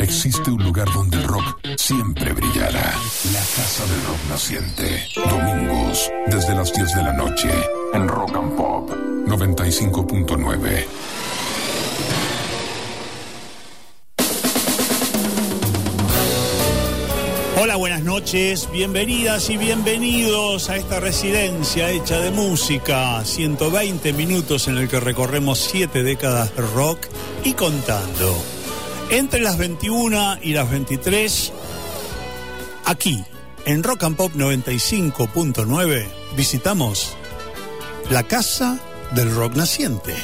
existe 0.00 0.50
un 0.50 0.62
lugar 0.62 0.88
donde 0.92 1.18
el 1.18 1.24
rock 1.24 1.58
siempre 1.76 2.32
brillará. 2.32 2.94
La 3.32 3.40
Casa 3.56 3.84
del 3.86 4.04
Rock 4.06 4.18
Naciente. 4.30 5.08
Domingos, 5.14 6.10
desde 6.26 6.54
las 6.54 6.72
10 6.72 6.94
de 6.94 7.02
la 7.02 7.12
noche, 7.12 7.50
en 7.94 8.08
Rock 8.08 8.34
and 8.36 8.56
Pop 8.56 8.90
95.9. 9.26 10.86
Hola, 17.60 17.74
buenas 17.74 18.02
noches, 18.02 18.70
bienvenidas 18.70 19.50
y 19.50 19.56
bienvenidos 19.56 20.70
a 20.70 20.76
esta 20.76 21.00
residencia 21.00 21.90
hecha 21.90 22.20
de 22.20 22.30
música. 22.30 23.24
120 23.24 24.12
minutos 24.12 24.68
en 24.68 24.76
el 24.76 24.88
que 24.88 25.00
recorremos 25.00 25.58
7 25.58 26.04
décadas 26.04 26.54
de 26.54 26.62
rock 26.62 27.00
y 27.42 27.54
contando. 27.54 28.57
Entre 29.10 29.40
las 29.40 29.56
21 29.56 30.38
y 30.42 30.52
las 30.52 30.70
23, 30.70 31.52
aquí, 32.84 33.24
en 33.64 33.82
Rock 33.82 34.04
and 34.04 34.16
Pop 34.16 34.32
95.9, 34.34 36.06
visitamos 36.36 37.16
la 38.10 38.24
Casa 38.24 38.78
del 39.14 39.34
Rock 39.34 39.56
Naciente. 39.56 40.14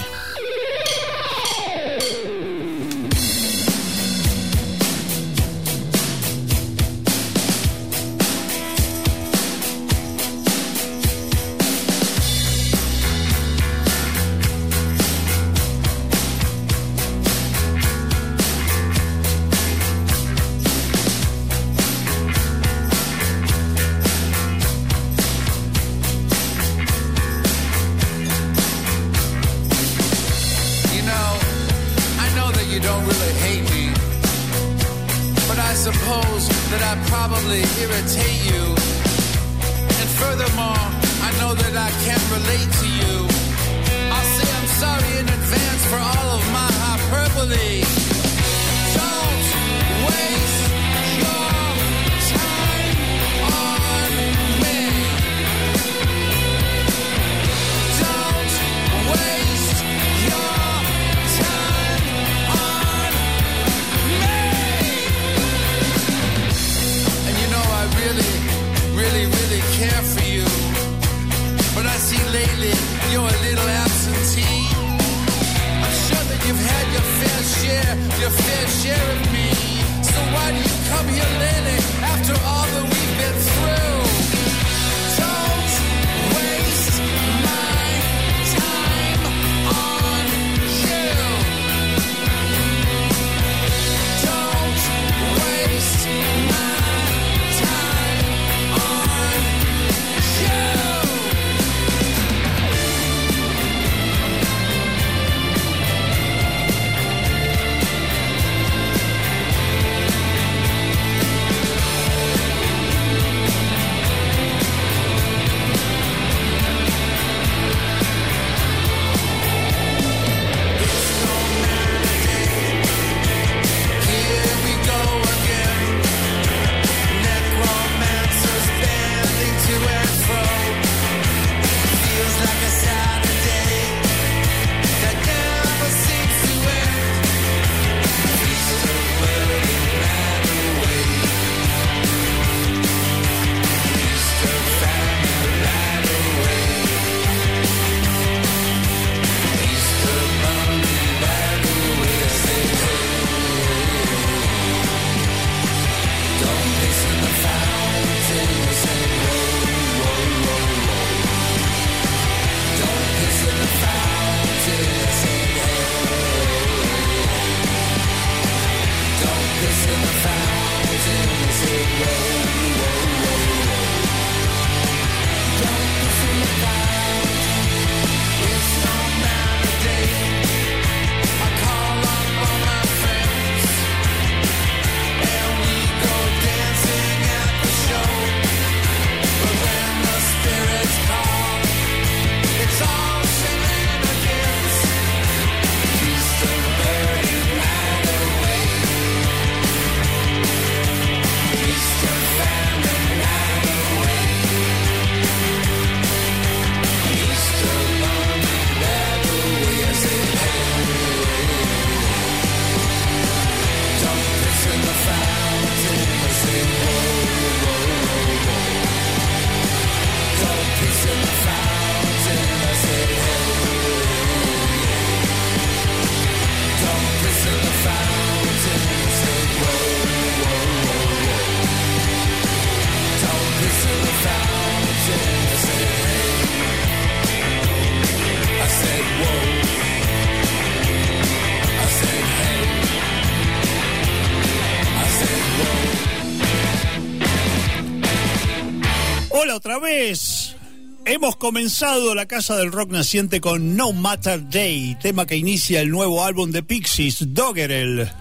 Hemos 251.25 251.37
comenzado 251.37 252.15
la 252.15 252.27
Casa 252.27 252.55
del 252.55 252.71
Rock 252.71 252.91
Naciente 252.91 253.41
con 253.41 253.77
No 253.77 253.93
Matter 253.93 254.47
Day, 254.51 254.95
tema 255.01 255.25
que 255.25 255.37
inicia 255.37 255.81
el 255.81 255.89
nuevo 255.89 256.23
álbum 256.23 256.51
de 256.51 256.63
Pixies, 256.63 257.33
Doggerel. 257.33 258.13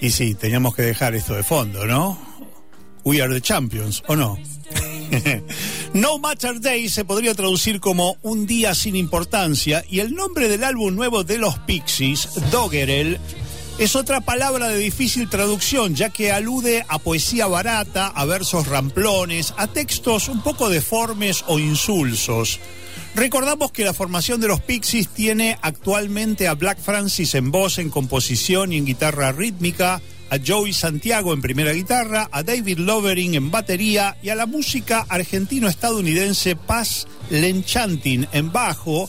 Y 0.00 0.10
sí, 0.10 0.34
teníamos 0.34 0.74
que 0.74 0.82
dejar 0.82 1.14
esto 1.14 1.34
de 1.34 1.44
fondo, 1.44 1.86
¿no? 1.86 2.18
We 3.04 3.22
are 3.22 3.32
the 3.32 3.40
champions, 3.40 4.02
¿o 4.08 4.16
no? 4.16 4.36
no 5.94 6.18
Matter 6.18 6.60
Day 6.60 6.88
se 6.88 7.04
podría 7.04 7.32
traducir 7.32 7.78
como 7.78 8.16
Un 8.22 8.46
día 8.46 8.74
sin 8.74 8.96
importancia 8.96 9.84
y 9.88 10.00
el 10.00 10.16
nombre 10.16 10.48
del 10.48 10.64
álbum 10.64 10.92
nuevo 10.96 11.22
de 11.22 11.38
los 11.38 11.56
Pixies, 11.60 12.30
Doggerel, 12.50 13.20
es 13.78 13.96
otra 13.96 14.20
palabra 14.20 14.68
de 14.68 14.78
difícil 14.78 15.28
traducción, 15.28 15.94
ya 15.94 16.10
que 16.10 16.30
alude 16.30 16.84
a 16.88 16.98
poesía 16.98 17.46
barata, 17.46 18.06
a 18.06 18.24
versos 18.24 18.68
ramplones, 18.68 19.52
a 19.56 19.66
textos 19.66 20.28
un 20.28 20.42
poco 20.42 20.68
deformes 20.68 21.44
o 21.48 21.58
insulsos. 21.58 22.60
Recordamos 23.16 23.72
que 23.72 23.84
la 23.84 23.94
formación 23.94 24.40
de 24.40 24.48
los 24.48 24.60
Pixies 24.60 25.08
tiene 25.08 25.58
actualmente 25.62 26.48
a 26.48 26.54
Black 26.54 26.78
Francis 26.80 27.34
en 27.34 27.50
voz, 27.50 27.78
en 27.78 27.90
composición 27.90 28.72
y 28.72 28.78
en 28.78 28.86
guitarra 28.86 29.32
rítmica, 29.32 30.00
a 30.30 30.38
Joey 30.44 30.72
Santiago 30.72 31.32
en 31.32 31.40
primera 31.40 31.72
guitarra, 31.72 32.28
a 32.32 32.42
David 32.42 32.78
Lovering 32.78 33.34
en 33.34 33.50
batería 33.50 34.16
y 34.22 34.30
a 34.30 34.34
la 34.34 34.46
música 34.46 35.04
argentino-estadounidense 35.08 36.56
Paz 36.56 37.06
Lenchantin 37.30 38.26
en 38.32 38.50
bajo, 38.50 39.08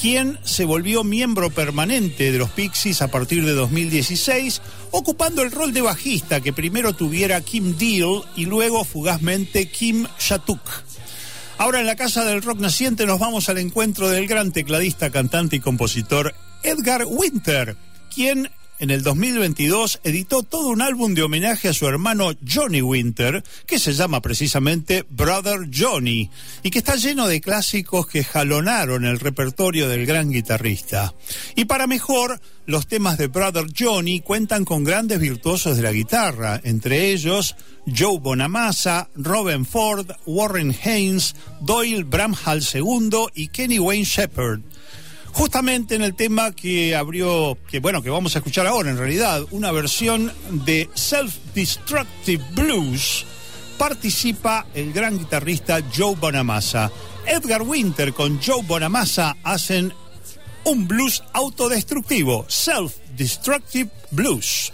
quien 0.00 0.38
se 0.42 0.64
volvió 0.64 1.04
miembro 1.04 1.50
permanente 1.50 2.30
de 2.30 2.38
los 2.38 2.50
Pixies 2.50 3.02
a 3.02 3.08
partir 3.08 3.44
de 3.44 3.52
2016, 3.52 4.60
ocupando 4.90 5.42
el 5.42 5.50
rol 5.50 5.72
de 5.72 5.80
bajista 5.80 6.40
que 6.40 6.52
primero 6.52 6.92
tuviera 6.92 7.40
Kim 7.40 7.76
Deal 7.76 8.22
y 8.36 8.46
luego 8.46 8.84
fugazmente 8.84 9.68
Kim 9.68 10.06
Shatuk. 10.18 10.60
Ahora 11.58 11.80
en 11.80 11.86
la 11.86 11.96
Casa 11.96 12.24
del 12.24 12.42
Rock 12.42 12.58
Naciente 12.58 13.06
nos 13.06 13.18
vamos 13.18 13.48
al 13.48 13.58
encuentro 13.58 14.08
del 14.08 14.26
gran 14.26 14.52
tecladista, 14.52 15.10
cantante 15.10 15.56
y 15.56 15.60
compositor 15.60 16.34
Edgar 16.62 17.04
Winter, 17.06 17.76
quien 18.14 18.50
en 18.78 18.90
el 18.90 19.02
2022 19.02 20.00
editó 20.04 20.42
todo 20.42 20.68
un 20.68 20.82
álbum 20.82 21.14
de 21.14 21.22
homenaje 21.22 21.68
a 21.68 21.72
su 21.72 21.86
hermano 21.86 22.32
Johnny 22.46 22.82
Winter, 22.82 23.42
que 23.66 23.78
se 23.78 23.92
llama 23.92 24.20
precisamente 24.20 25.04
Brother 25.08 25.68
Johnny, 25.72 26.30
y 26.62 26.70
que 26.70 26.78
está 26.78 26.96
lleno 26.96 27.26
de 27.26 27.40
clásicos 27.40 28.06
que 28.06 28.24
jalonaron 28.24 29.04
el 29.04 29.20
repertorio 29.20 29.88
del 29.88 30.06
gran 30.06 30.30
guitarrista. 30.30 31.14
Y 31.54 31.64
para 31.64 31.86
mejor, 31.86 32.40
los 32.66 32.86
temas 32.86 33.18
de 33.18 33.28
Brother 33.28 33.66
Johnny 33.76 34.20
cuentan 34.20 34.64
con 34.64 34.84
grandes 34.84 35.20
virtuosos 35.20 35.76
de 35.76 35.82
la 35.82 35.92
guitarra, 35.92 36.60
entre 36.64 37.12
ellos 37.12 37.56
Joe 37.86 38.18
Bonamassa, 38.18 39.08
Robin 39.14 39.64
Ford, 39.64 40.10
Warren 40.26 40.74
Haynes, 40.84 41.34
Doyle 41.60 42.04
Bramhall 42.04 42.62
II 42.74 43.26
y 43.34 43.48
Kenny 43.48 43.78
Wayne 43.78 44.04
Shepherd 44.04 44.62
justamente 45.36 45.94
en 45.94 46.02
el 46.02 46.14
tema 46.14 46.52
que 46.52 46.96
abrió, 46.96 47.58
que 47.68 47.78
bueno, 47.78 48.02
que 48.02 48.08
vamos 48.08 48.34
a 48.34 48.38
escuchar 48.38 48.66
ahora 48.66 48.88
en 48.88 48.96
realidad, 48.96 49.42
una 49.50 49.70
versión 49.70 50.32
de 50.64 50.88
Self-Destructive 50.94 52.42
Blues, 52.54 53.26
participa 53.76 54.66
el 54.72 54.94
gran 54.94 55.18
guitarrista 55.18 55.80
Joe 55.94 56.16
Bonamassa. 56.16 56.90
Edgar 57.26 57.62
Winter 57.62 58.14
con 58.14 58.40
Joe 58.42 58.62
Bonamassa 58.62 59.36
hacen 59.42 59.92
un 60.64 60.88
blues 60.88 61.22
autodestructivo, 61.34 62.46
Self-Destructive 62.48 63.90
Blues. 64.12 64.72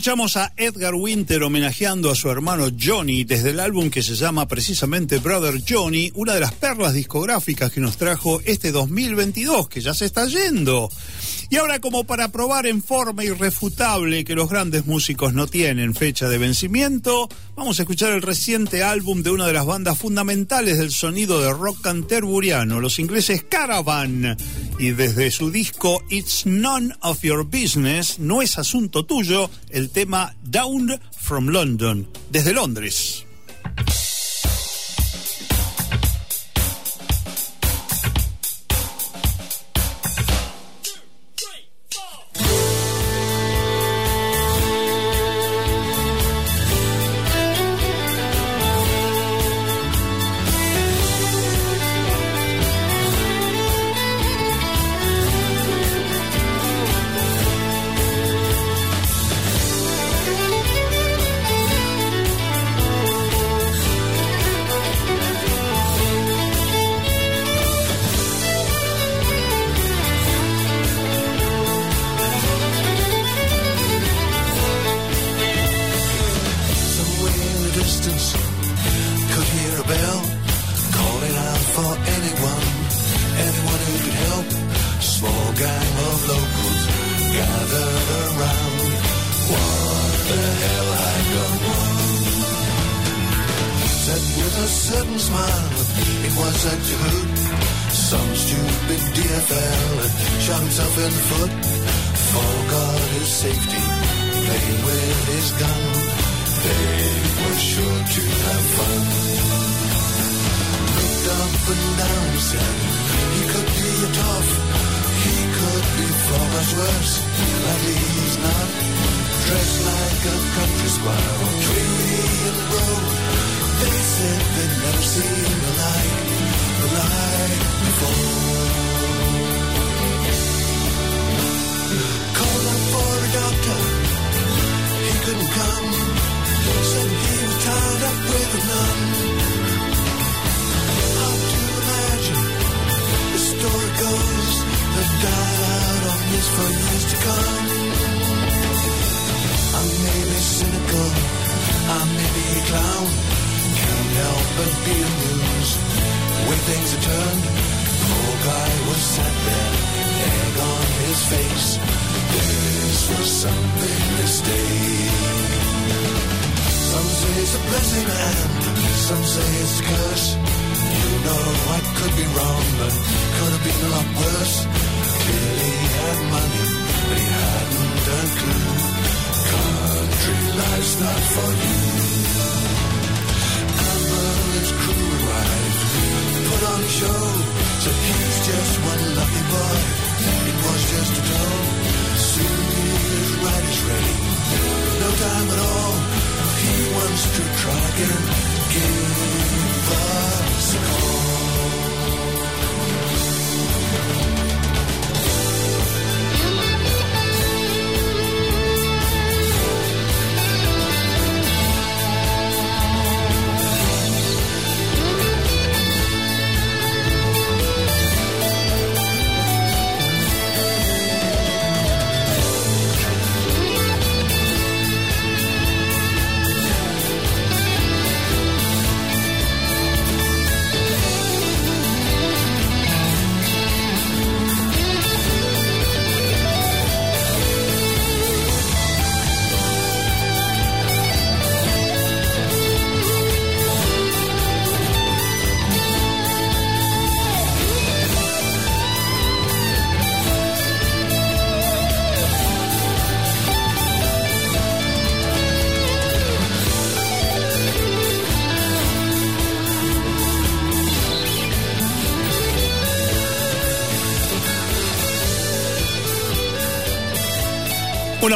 Escuchamos 0.00 0.38
a 0.38 0.50
Edgar 0.56 0.94
Winter 0.94 1.42
homenajeando 1.42 2.10
a 2.10 2.14
su 2.14 2.30
hermano 2.30 2.68
Johnny 2.82 3.24
desde 3.24 3.50
el 3.50 3.60
álbum 3.60 3.90
que 3.90 4.02
se 4.02 4.14
llama 4.14 4.48
precisamente 4.48 5.18
Brother 5.18 5.62
Johnny, 5.68 6.10
una 6.14 6.32
de 6.32 6.40
las 6.40 6.52
perlas 6.52 6.94
discográficas 6.94 7.70
que 7.70 7.80
nos 7.80 7.98
trajo 7.98 8.40
este 8.46 8.72
2022, 8.72 9.68
que 9.68 9.82
ya 9.82 9.92
se 9.92 10.06
está 10.06 10.24
yendo. 10.24 10.88
Y 11.50 11.56
ahora 11.56 11.80
como 11.80 12.04
para 12.04 12.28
probar 12.28 12.68
en 12.68 12.80
forma 12.80 13.24
irrefutable 13.24 14.24
que 14.24 14.36
los 14.36 14.48
grandes 14.48 14.86
músicos 14.86 15.34
no 15.34 15.48
tienen 15.48 15.96
fecha 15.96 16.28
de 16.28 16.38
vencimiento, 16.38 17.28
vamos 17.56 17.80
a 17.80 17.82
escuchar 17.82 18.12
el 18.12 18.22
reciente 18.22 18.84
álbum 18.84 19.24
de 19.24 19.30
una 19.30 19.48
de 19.48 19.52
las 19.52 19.66
bandas 19.66 19.98
fundamentales 19.98 20.78
del 20.78 20.92
sonido 20.92 21.40
de 21.40 21.52
rock 21.52 21.80
canterburiano, 21.80 22.78
los 22.78 23.00
ingleses 23.00 23.42
Caravan. 23.42 24.36
Y 24.78 24.90
desde 24.92 25.32
su 25.32 25.50
disco 25.50 26.04
It's 26.08 26.46
None 26.46 26.94
of 27.00 27.22
Your 27.22 27.44
Business, 27.44 28.20
no 28.20 28.42
es 28.42 28.56
asunto 28.56 29.04
tuyo, 29.04 29.50
el 29.70 29.90
tema 29.90 30.36
Down 30.44 31.00
from 31.18 31.48
London, 31.48 32.06
desde 32.30 32.52
Londres. 32.52 33.26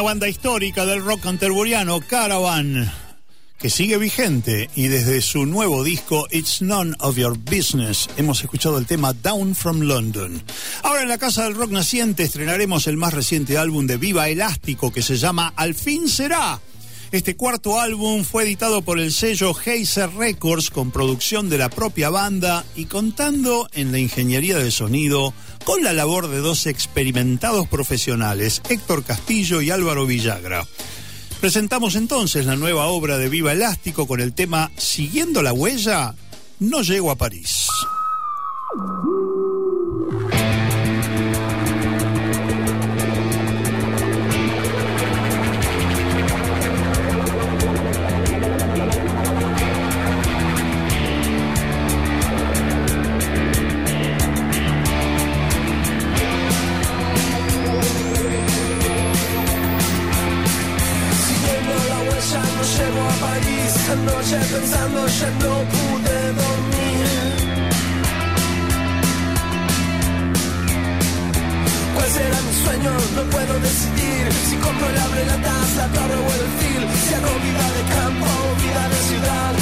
Banda 0.05 0.27
histórica 0.27 0.85
del 0.85 1.03
rock 1.03 1.21
canterburiano, 1.21 1.99
Caravan, 1.99 2.91
que 3.57 3.71
sigue 3.71 3.97
vigente 3.97 4.69
y 4.75 4.87
desde 4.87 5.19
su 5.19 5.47
nuevo 5.47 5.83
disco 5.83 6.27
It's 6.29 6.61
None 6.61 6.93
of 6.99 7.17
Your 7.17 7.35
Business 7.35 8.07
hemos 8.15 8.39
escuchado 8.43 8.77
el 8.77 8.85
tema 8.85 9.13
Down 9.13 9.55
from 9.55 9.81
London. 9.81 10.43
Ahora 10.83 11.01
en 11.01 11.09
la 11.09 11.17
Casa 11.17 11.45
del 11.45 11.55
Rock 11.55 11.71
Naciente 11.71 12.21
estrenaremos 12.21 12.85
el 12.85 12.97
más 12.97 13.15
reciente 13.15 13.57
álbum 13.57 13.87
de 13.87 13.97
Viva 13.97 14.29
Elástico 14.29 14.93
que 14.93 15.01
se 15.01 15.17
llama 15.17 15.51
Al 15.55 15.73
fin 15.73 16.07
será. 16.07 16.59
Este 17.11 17.35
cuarto 17.35 17.79
álbum 17.79 18.23
fue 18.23 18.43
editado 18.43 18.81
por 18.81 18.99
el 18.99 19.11
sello 19.13 19.53
Heiser 19.65 20.09
Records 20.15 20.69
con 20.69 20.91
producción 20.91 21.49
de 21.49 21.57
la 21.57 21.69
propia 21.69 22.09
banda 22.09 22.65
y 22.75 22.85
contando 22.85 23.69
en 23.73 23.91
la 23.91 23.99
ingeniería 23.99 24.57
de 24.57 24.71
sonido 24.71 25.33
con 25.63 25.83
la 25.83 25.93
labor 25.93 26.27
de 26.27 26.39
dos 26.39 26.65
experimentados 26.65 27.67
profesionales, 27.67 28.61
Héctor 28.69 29.03
Castillo 29.03 29.61
y 29.61 29.71
Álvaro 29.71 30.05
Villagra. 30.05 30.65
Presentamos 31.39 31.95
entonces 31.95 32.45
la 32.45 32.55
nueva 32.55 32.87
obra 32.87 33.17
de 33.17 33.29
Viva 33.29 33.51
Elástico 33.51 34.07
con 34.07 34.19
el 34.19 34.33
tema 34.33 34.71
Siguiendo 34.77 35.41
la 35.41 35.53
huella, 35.53 36.15
no 36.59 36.81
llego 36.81 37.11
a 37.11 37.15
París. 37.15 37.67
Anoche 64.25 64.43
pensando 64.55 65.05
ya 65.05 65.29
no 65.29 65.53
pude 65.69 66.33
dormir 66.33 67.05
¿Cuál 71.93 72.09
será 72.09 72.41
mi 72.41 72.53
sueño? 72.63 72.91
No 73.15 73.21
puedo 73.29 73.59
decidir 73.59 74.33
Si 74.49 74.55
compro 74.55 74.89
el 74.89 74.97
abre 74.97 75.25
la 75.27 75.37
taza, 75.37 75.77
la 75.77 75.87
torre 75.93 76.15
o 76.15 76.33
el 76.39 76.47
fil 76.57 76.83
Si 77.05 77.13
hago 77.13 77.33
vida 77.45 77.67
de 77.77 77.83
campo 77.93 78.25
o 78.25 78.63
vida 78.63 78.89
de 78.89 78.95
ciudad 78.95 79.53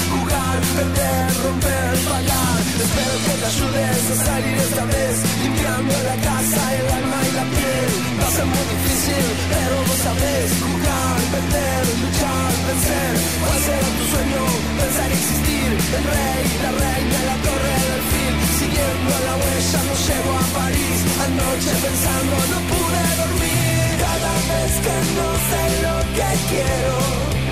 Jugar, 0.54 0.62
perder, 0.76 1.26
romper, 1.42 1.94
pagar 2.06 2.58
Espero 2.84 3.14
que 3.24 3.34
te 3.40 3.46
ayudes 3.52 4.02
a 4.10 4.16
salir 4.24 4.56
esta 4.58 4.84
vez 4.84 5.14
Limpiando 5.42 5.94
la 6.10 6.16
casa, 6.28 6.62
el 6.78 6.86
alma 6.94 7.18
y 7.26 7.32
la 7.34 7.44
piel 7.54 7.90
Va 8.20 8.26
a 8.26 8.30
ser 8.30 8.46
muy 8.46 8.64
difícil, 8.74 9.24
pero 9.50 9.74
vos 9.82 9.98
sabés 10.06 10.48
Jugar, 10.62 11.18
perder, 11.34 11.82
luchar, 12.02 12.50
vencer 12.70 13.14
¿Cuál 13.42 13.58
será 13.66 13.88
tu 13.98 14.04
sueño? 14.14 14.42
Pensar 14.78 15.10
existir 15.10 15.68
El 15.98 16.04
rey, 16.14 16.42
la 16.64 16.72
reina, 16.86 17.18
la 17.30 17.36
torre 17.46 17.76
del 17.90 18.04
fil 18.14 18.34
Siguiendo 18.62 19.12
la 19.26 19.34
huella 19.42 19.80
no 19.90 19.94
llego 20.06 20.32
a 20.38 20.46
París 20.54 20.98
Anoche 21.26 21.72
pensando 21.82 22.36
no 22.52 22.58
pude 22.70 23.02
dormir 23.22 23.90
Cada 24.06 24.32
vez 24.50 24.72
que 24.86 24.96
no 25.18 25.28
sé 25.50 25.62
lo 25.82 25.94
que 26.14 26.28
quiero 26.50 27.43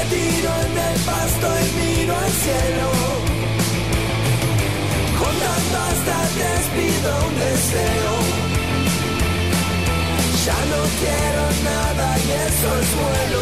Me 0.00 0.06
tiro 0.06 0.50
en 0.66 0.78
el 0.88 1.00
pasto 1.00 1.46
y 1.60 1.68
miro 1.78 2.16
al 2.16 2.32
cielo. 2.44 2.88
Contando 5.18 5.78
hasta 5.90 6.16
tres 6.34 6.62
pido 6.74 7.10
un 7.28 7.34
deseo. 7.44 8.12
Ya 10.46 10.58
no 10.72 10.80
quiero 11.00 11.42
nada 11.70 12.06
y 12.18 12.30
eso 12.48 12.68
es 12.80 12.90
bueno 13.02 13.40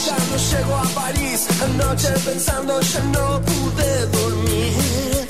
huella 0.00 0.16
no 0.30 0.36
llego 0.36 0.76
a 0.76 0.82
París. 1.00 1.46
Anoche 1.62 2.08
pensando 2.24 2.80
ya 2.80 3.00
no 3.00 3.40
pude 3.42 4.06
dormir. 4.06 5.28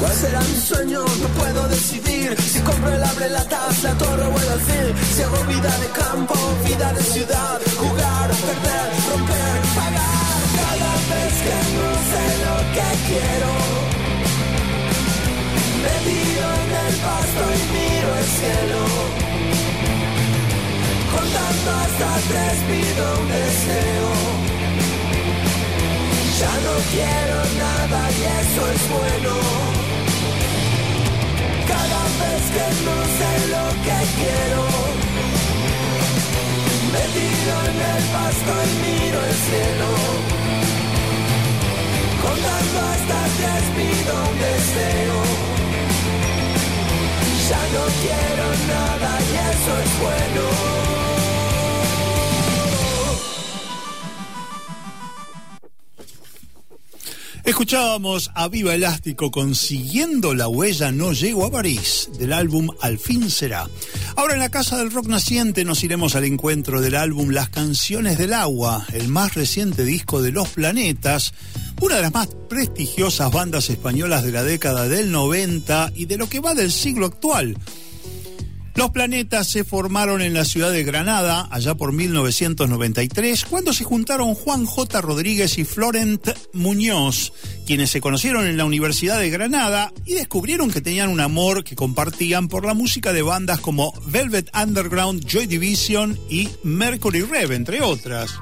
¿Cuál 0.00 0.12
será 0.12 0.40
mi 0.40 0.60
sueño? 0.60 1.00
No 1.00 1.28
puedo 1.40 1.68
decidir. 1.68 2.36
Si 2.40 2.60
compro 2.60 2.92
el 2.92 3.02
abre, 3.02 3.30
la 3.30 3.44
taza, 3.44 3.88
la 3.88 3.94
torre 3.98 4.24
o 4.24 4.40
el 4.40 4.48
alfil 4.48 4.94
Si 5.14 5.22
hago 5.22 5.44
vida 5.44 5.78
de 5.78 5.88
campo, 6.02 6.34
vida 6.66 6.92
de 6.92 7.02
ciudad. 7.02 7.60
Jugar, 7.78 8.28
perder, 8.44 8.88
romper, 9.10 9.58
pagar. 9.76 10.40
Cada 10.60 10.92
vez 11.10 11.34
que 11.44 11.56
no 11.76 11.90
sé 12.10 12.24
lo 12.44 12.56
que 12.74 12.88
quiero 13.08 13.52
Me 15.82 15.94
tiro 16.06 16.46
en 16.62 16.70
el 16.86 16.94
pasto 17.04 17.44
y 17.54 17.62
miro 17.74 18.08
el 18.18 18.26
cielo 18.38 19.33
Contando 21.14 21.70
hasta 21.82 22.10
tres 22.28 22.56
pido 22.68 23.04
un 23.20 23.28
deseo. 23.28 24.08
Ya 26.40 26.54
no 26.66 26.74
quiero 26.92 27.38
nada 27.64 28.00
y 28.10 28.22
eso 28.42 28.62
es 28.74 28.82
bueno. 28.94 29.34
Cada 31.70 32.02
vez 32.20 32.42
que 32.54 32.66
no 32.86 32.96
sé 33.18 33.32
lo 33.54 33.64
que 33.84 33.98
quiero 34.18 34.62
Me 36.92 37.04
tiro 37.16 37.56
en 37.70 37.78
el 37.94 38.04
pasto 38.14 38.52
y 38.66 38.72
miro 38.84 39.18
el 39.30 39.36
cielo. 39.46 39.90
Contando 42.24 42.78
hasta 42.92 43.18
tres 43.38 43.64
pido 43.76 44.12
un 44.30 44.36
deseo. 44.46 45.18
Ya 47.48 47.62
no 47.74 47.84
quiero 48.02 48.46
nada 48.72 49.10
y 49.20 49.34
eso 49.52 49.72
es 49.84 49.92
bueno 50.02 51.03
Escuchábamos 57.44 58.30
a 58.34 58.48
Viva 58.48 58.74
Elástico 58.74 59.30
con 59.30 59.54
Siguiendo 59.54 60.32
la 60.32 60.48
huella 60.48 60.92
no 60.92 61.12
llego 61.12 61.44
a 61.44 61.50
París, 61.50 62.08
del 62.18 62.32
álbum 62.32 62.70
Al 62.80 62.98
fin 62.98 63.28
será. 63.28 63.68
Ahora 64.16 64.32
en 64.32 64.40
la 64.40 64.48
Casa 64.48 64.78
del 64.78 64.90
Rock 64.90 65.08
Naciente 65.08 65.62
nos 65.62 65.84
iremos 65.84 66.16
al 66.16 66.24
encuentro 66.24 66.80
del 66.80 66.94
álbum 66.94 67.28
Las 67.28 67.50
Canciones 67.50 68.16
del 68.16 68.32
Agua, 68.32 68.86
el 68.94 69.08
más 69.08 69.34
reciente 69.34 69.84
disco 69.84 70.22
de 70.22 70.32
Los 70.32 70.48
Planetas, 70.48 71.34
una 71.82 71.96
de 71.96 72.02
las 72.02 72.14
más 72.14 72.28
prestigiosas 72.48 73.30
bandas 73.30 73.68
españolas 73.68 74.24
de 74.24 74.32
la 74.32 74.42
década 74.42 74.88
del 74.88 75.12
90 75.12 75.92
y 75.94 76.06
de 76.06 76.16
lo 76.16 76.30
que 76.30 76.40
va 76.40 76.54
del 76.54 76.72
siglo 76.72 77.04
actual. 77.04 77.58
Los 78.74 78.90
planetas 78.90 79.46
se 79.46 79.62
formaron 79.62 80.20
en 80.20 80.34
la 80.34 80.44
ciudad 80.44 80.72
de 80.72 80.82
Granada, 80.82 81.46
allá 81.52 81.76
por 81.76 81.92
1993, 81.92 83.44
cuando 83.44 83.72
se 83.72 83.84
juntaron 83.84 84.34
Juan 84.34 84.66
J. 84.66 85.00
Rodríguez 85.00 85.58
y 85.58 85.64
Florent 85.64 86.28
Muñoz, 86.52 87.32
quienes 87.66 87.90
se 87.90 88.00
conocieron 88.00 88.46
en 88.46 88.56
la 88.56 88.64
Universidad 88.64 89.20
de 89.20 89.30
Granada 89.30 89.92
y 90.04 90.14
descubrieron 90.14 90.72
que 90.72 90.80
tenían 90.80 91.10
un 91.10 91.20
amor 91.20 91.62
que 91.62 91.76
compartían 91.76 92.48
por 92.48 92.66
la 92.66 92.74
música 92.74 93.12
de 93.12 93.22
bandas 93.22 93.60
como 93.60 93.92
Velvet 94.06 94.50
Underground, 94.60 95.24
Joy 95.24 95.46
Division 95.46 96.18
y 96.28 96.48
Mercury 96.64 97.22
Rev, 97.22 97.52
entre 97.52 97.80
otras. 97.80 98.32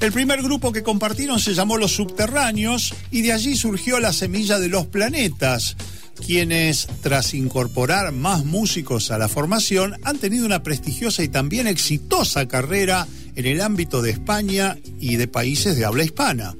El 0.00 0.12
primer 0.12 0.42
grupo 0.42 0.72
que 0.72 0.82
compartieron 0.82 1.40
se 1.40 1.54
llamó 1.54 1.78
Los 1.78 1.94
Subterráneos 1.94 2.94
y 3.10 3.22
de 3.22 3.32
allí 3.32 3.56
surgió 3.56 4.00
la 4.00 4.12
semilla 4.12 4.58
de 4.58 4.68
los 4.68 4.86
planetas, 4.86 5.76
quienes, 6.14 6.88
tras 7.02 7.34
incorporar 7.34 8.12
más 8.12 8.44
músicos 8.44 9.10
a 9.10 9.18
la 9.18 9.28
formación, 9.28 9.96
han 10.02 10.18
tenido 10.18 10.46
una 10.46 10.62
prestigiosa 10.62 11.22
y 11.22 11.28
también 11.28 11.66
exitosa 11.66 12.48
carrera 12.48 13.06
en 13.34 13.46
el 13.46 13.60
ámbito 13.60 14.02
de 14.02 14.10
España 14.10 14.76
y 14.98 15.16
de 15.16 15.28
países 15.28 15.76
de 15.76 15.84
habla 15.84 16.04
hispana. 16.04 16.56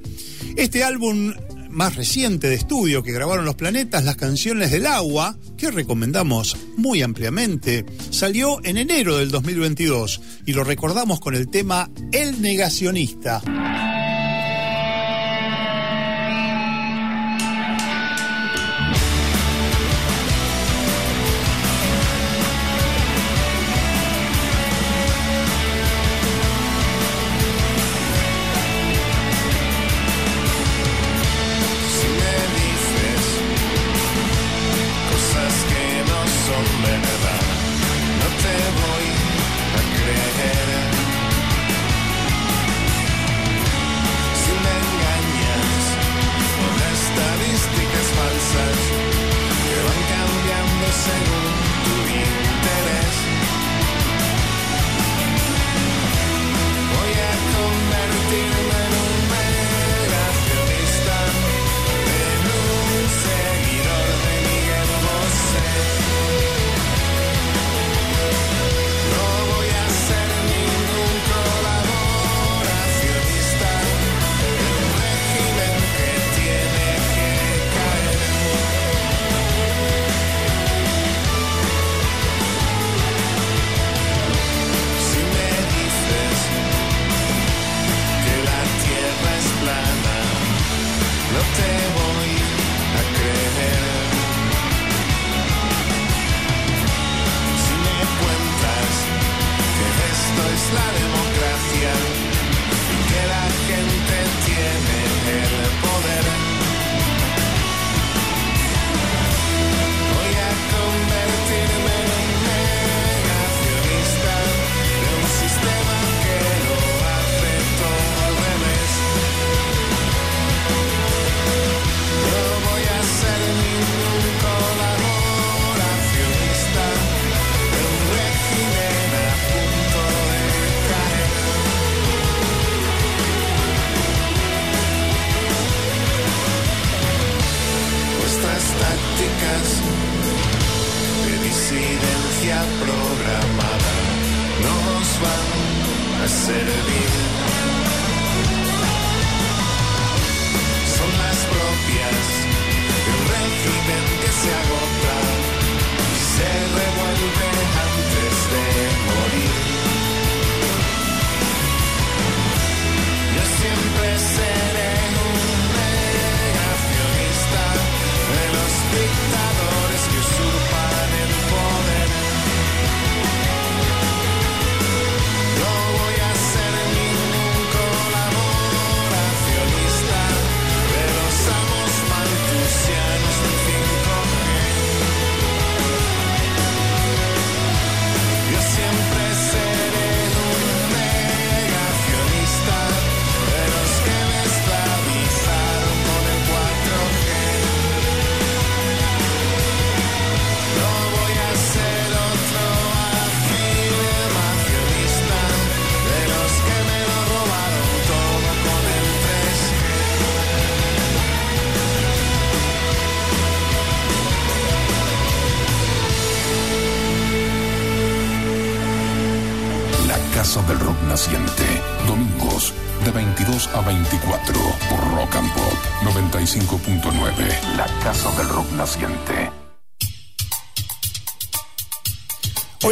Este 0.56 0.84
álbum 0.84 1.32
más 1.70 1.96
reciente 1.96 2.48
de 2.48 2.56
estudio 2.56 3.02
que 3.02 3.12
grabaron 3.12 3.44
los 3.44 3.54
planetas, 3.54 4.04
Las 4.04 4.16
Canciones 4.16 4.70
del 4.70 4.86
Agua, 4.86 5.36
que 5.56 5.70
recomendamos 5.70 6.56
muy 6.76 7.02
ampliamente, 7.02 7.86
salió 8.10 8.58
en 8.64 8.76
enero 8.76 9.18
del 9.18 9.30
2022 9.30 10.20
y 10.46 10.52
lo 10.52 10.64
recordamos 10.64 11.20
con 11.20 11.34
el 11.34 11.48
tema 11.48 11.88
El 12.12 12.42
Negacionista. 12.42 13.40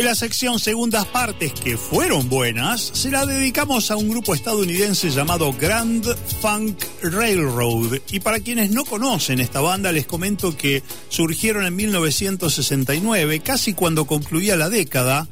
La 0.08 0.14
sección 0.14 0.58
segundas 0.58 1.04
partes 1.04 1.52
que 1.52 1.76
fueron 1.76 2.30
buenas 2.30 2.80
se 2.80 3.10
la 3.10 3.26
dedicamos 3.26 3.90
a 3.90 3.96
un 3.96 4.08
grupo 4.08 4.34
estadounidense 4.34 5.10
llamado 5.10 5.52
Grand 5.52 6.02
Funk 6.40 6.82
Railroad. 7.02 7.98
Y 8.10 8.20
para 8.20 8.40
quienes 8.40 8.70
no 8.70 8.86
conocen 8.86 9.38
esta 9.38 9.60
banda 9.60 9.92
les 9.92 10.06
comento 10.06 10.56
que 10.56 10.82
surgieron 11.10 11.66
en 11.66 11.76
1969, 11.76 13.40
casi 13.40 13.74
cuando 13.74 14.06
concluía 14.06 14.56
la 14.56 14.70
década, 14.70 15.28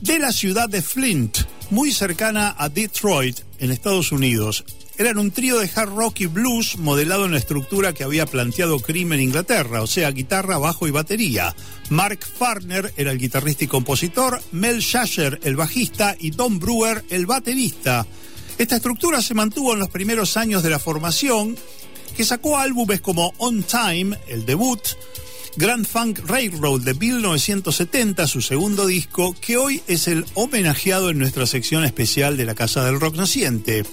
de 0.00 0.20
la 0.20 0.30
ciudad 0.30 0.68
de 0.68 0.80
Flint, 0.80 1.38
muy 1.70 1.90
cercana 1.90 2.54
a 2.56 2.68
Detroit, 2.68 3.40
en 3.58 3.72
Estados 3.72 4.12
Unidos. 4.12 4.64
Eran 4.96 5.18
un 5.18 5.32
trío 5.32 5.58
de 5.58 5.68
hard 5.74 5.90
rock 5.90 6.20
y 6.20 6.26
blues 6.26 6.78
modelado 6.78 7.24
en 7.24 7.32
la 7.32 7.38
estructura 7.38 7.92
que 7.92 8.04
había 8.04 8.26
planteado 8.26 8.78
Cream 8.78 9.12
en 9.14 9.22
Inglaterra, 9.22 9.82
o 9.82 9.88
sea, 9.88 10.12
guitarra, 10.12 10.56
bajo 10.58 10.86
y 10.86 10.92
batería. 10.92 11.56
Mark 11.90 12.20
Farner 12.24 12.94
era 12.96 13.10
el 13.10 13.18
guitarrista 13.18 13.64
y 13.64 13.66
compositor, 13.66 14.40
Mel 14.52 14.78
Shasher 14.78 15.40
el 15.42 15.56
bajista 15.56 16.16
y 16.20 16.30
Don 16.30 16.60
Brewer 16.60 17.04
el 17.10 17.26
baterista. 17.26 18.06
Esta 18.56 18.76
estructura 18.76 19.20
se 19.20 19.34
mantuvo 19.34 19.72
en 19.72 19.80
los 19.80 19.88
primeros 19.88 20.36
años 20.36 20.62
de 20.62 20.70
la 20.70 20.78
formación, 20.78 21.56
que 22.16 22.24
sacó 22.24 22.56
álbumes 22.56 23.00
como 23.00 23.34
On 23.38 23.64
Time, 23.64 24.16
el 24.28 24.46
debut, 24.46 24.80
Grand 25.56 25.86
Funk 25.86 26.18
Railroad 26.26 26.80
de 26.80 26.94
1970, 26.94 28.26
su 28.26 28.42
segundo 28.42 28.86
disco, 28.86 29.36
que 29.40 29.56
hoy 29.56 29.82
es 29.86 30.08
el 30.08 30.26
homenajeado 30.34 31.10
en 31.10 31.18
nuestra 31.18 31.46
sección 31.46 31.84
especial 31.84 32.36
de 32.36 32.44
la 32.44 32.56
Casa 32.56 32.84
del 32.84 32.98
Rock 32.98 33.14
Naciente. 33.14 33.84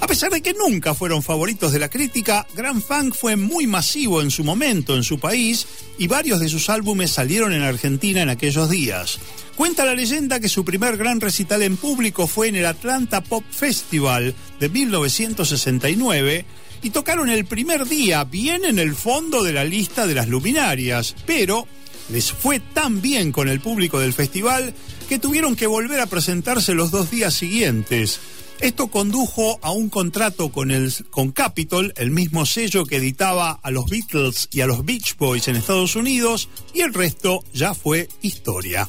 A 0.00 0.06
pesar 0.06 0.30
de 0.30 0.40
que 0.40 0.54
nunca 0.54 0.94
fueron 0.94 1.22
favoritos 1.22 1.70
de 1.72 1.80
la 1.80 1.90
crítica, 1.90 2.46
Grand 2.56 2.82
Funk 2.82 3.14
fue 3.14 3.36
muy 3.36 3.66
masivo 3.66 4.22
en 4.22 4.30
su 4.30 4.42
momento 4.42 4.96
en 4.96 5.04
su 5.04 5.20
país 5.20 5.66
y 5.98 6.06
varios 6.06 6.40
de 6.40 6.48
sus 6.48 6.70
álbumes 6.70 7.10
salieron 7.10 7.52
en 7.52 7.62
Argentina 7.62 8.22
en 8.22 8.30
aquellos 8.30 8.70
días. 8.70 9.18
Cuenta 9.54 9.84
la 9.84 9.94
leyenda 9.94 10.40
que 10.40 10.48
su 10.48 10.64
primer 10.64 10.96
gran 10.96 11.20
recital 11.20 11.60
en 11.62 11.76
público 11.76 12.26
fue 12.26 12.48
en 12.48 12.56
el 12.56 12.64
Atlanta 12.64 13.20
Pop 13.20 13.44
Festival 13.50 14.34
de 14.58 14.68
1969 14.70 16.46
y 16.82 16.90
tocaron 16.90 17.30
el 17.30 17.44
primer 17.44 17.86
día 17.86 18.24
bien 18.24 18.64
en 18.64 18.78
el 18.78 18.94
fondo 18.94 19.42
de 19.42 19.52
la 19.52 19.64
lista 19.64 20.06
de 20.06 20.14
las 20.14 20.28
luminarias, 20.28 21.14
pero 21.26 21.66
les 22.10 22.32
fue 22.32 22.60
tan 22.60 23.00
bien 23.00 23.32
con 23.32 23.48
el 23.48 23.60
público 23.60 24.00
del 24.00 24.12
festival 24.12 24.74
que 25.08 25.18
tuvieron 25.18 25.56
que 25.56 25.66
volver 25.66 26.00
a 26.00 26.06
presentarse 26.06 26.74
los 26.74 26.90
dos 26.90 27.10
días 27.10 27.34
siguientes. 27.34 28.20
Esto 28.60 28.88
condujo 28.88 29.58
a 29.62 29.72
un 29.72 29.88
contrato 29.88 30.50
con, 30.50 30.70
el, 30.70 30.92
con 31.10 31.32
Capitol, 31.32 31.92
el 31.96 32.12
mismo 32.12 32.46
sello 32.46 32.84
que 32.84 32.96
editaba 32.96 33.58
a 33.60 33.70
los 33.72 33.86
Beatles 33.86 34.48
y 34.52 34.60
a 34.60 34.66
los 34.66 34.84
Beach 34.84 35.16
Boys 35.16 35.48
en 35.48 35.56
Estados 35.56 35.96
Unidos, 35.96 36.48
y 36.72 36.80
el 36.80 36.94
resto 36.94 37.42
ya 37.52 37.74
fue 37.74 38.08
historia. 38.20 38.88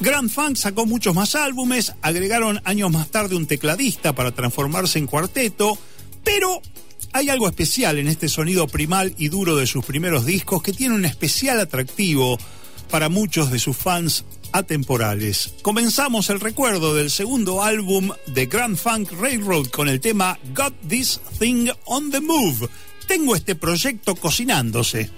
Grand 0.00 0.30
Funk 0.30 0.56
sacó 0.56 0.86
muchos 0.86 1.14
más 1.14 1.34
álbumes, 1.34 1.92
agregaron 2.02 2.60
años 2.64 2.92
más 2.92 3.10
tarde 3.10 3.34
un 3.34 3.46
tecladista 3.46 4.14
para 4.14 4.32
transformarse 4.32 5.00
en 5.00 5.08
cuarteto, 5.08 5.76
pero 6.22 6.62
hay 7.12 7.28
algo 7.28 7.48
especial 7.48 7.98
en 7.98 8.08
este 8.08 8.28
sonido 8.28 8.66
primal 8.68 9.14
y 9.18 9.28
duro 9.28 9.56
de 9.56 9.66
sus 9.66 9.84
primeros 9.84 10.24
discos 10.26 10.62
que 10.62 10.72
tiene 10.72 10.94
un 10.94 11.04
especial 11.04 11.60
atractivo 11.60 12.38
para 12.90 13.08
muchos 13.08 13.50
de 13.50 13.58
sus 13.58 13.76
fans 13.76 14.24
atemporales. 14.52 15.54
Comenzamos 15.62 16.30
el 16.30 16.40
recuerdo 16.40 16.94
del 16.94 17.10
segundo 17.10 17.62
álbum 17.62 18.10
de 18.26 18.46
Grand 18.46 18.76
Funk 18.76 19.12
Railroad 19.12 19.66
con 19.66 19.88
el 19.88 20.00
tema 20.00 20.38
Got 20.54 20.74
This 20.88 21.20
Thing 21.38 21.68
on 21.84 22.10
the 22.10 22.20
Move. 22.20 22.68
Tengo 23.06 23.34
este 23.34 23.54
proyecto 23.54 24.14
cocinándose. 24.14 25.10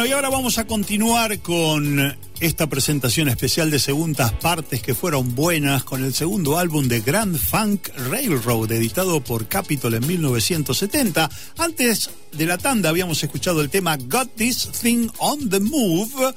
Bueno, 0.00 0.12
y 0.12 0.14
ahora 0.14 0.30
vamos 0.30 0.56
a 0.56 0.66
continuar 0.66 1.40
con 1.40 2.16
esta 2.40 2.66
presentación 2.70 3.28
especial 3.28 3.70
de 3.70 3.78
segundas 3.78 4.32
partes 4.32 4.80
que 4.80 4.94
fueron 4.94 5.34
buenas 5.34 5.84
con 5.84 6.02
el 6.02 6.14
segundo 6.14 6.56
álbum 6.56 6.88
de 6.88 7.02
Grand 7.02 7.36
Funk 7.36 7.90
Railroad, 8.08 8.72
editado 8.72 9.22
por 9.22 9.46
Capitol 9.46 9.92
en 9.92 10.06
1970. 10.06 11.28
Antes 11.58 12.08
de 12.32 12.46
la 12.46 12.56
tanda 12.56 12.88
habíamos 12.88 13.22
escuchado 13.22 13.60
el 13.60 13.68
tema 13.68 13.98
Got 13.98 14.36
This 14.36 14.70
Thing 14.80 15.10
on 15.18 15.50
the 15.50 15.60
Move 15.60 16.32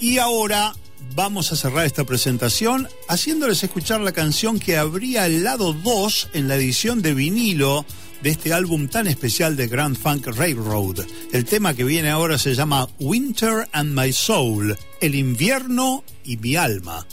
y 0.00 0.18
ahora 0.18 0.72
vamos 1.16 1.50
a 1.50 1.56
cerrar 1.56 1.84
esta 1.86 2.04
presentación 2.04 2.88
haciéndoles 3.08 3.64
escuchar 3.64 4.00
la 4.00 4.12
canción 4.12 4.60
que 4.60 4.76
abría 4.76 5.26
el 5.26 5.42
lado 5.42 5.72
2 5.72 6.28
en 6.34 6.46
la 6.46 6.54
edición 6.54 7.02
de 7.02 7.14
vinilo 7.14 7.84
de 8.22 8.30
este 8.30 8.52
álbum 8.52 8.88
tan 8.88 9.06
especial 9.06 9.56
de 9.56 9.66
Grand 9.66 9.96
Funk 9.96 10.26
Railroad. 10.28 11.00
El 11.32 11.44
tema 11.44 11.74
que 11.74 11.84
viene 11.84 12.10
ahora 12.10 12.38
se 12.38 12.54
llama 12.54 12.88
Winter 12.98 13.68
and 13.72 13.98
My 13.98 14.12
Soul, 14.12 14.76
el 15.00 15.14
invierno 15.14 16.04
y 16.24 16.36
mi 16.36 16.56
alma. 16.56 17.06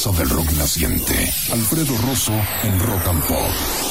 sobre 0.00 0.22
el 0.22 0.30
rock 0.30 0.50
naciente. 0.52 1.30
Alfredo 1.52 1.94
Rosso 1.98 2.32
en 2.62 2.80
Rock 2.80 3.06
and 3.06 3.26
Pop. 3.26 3.89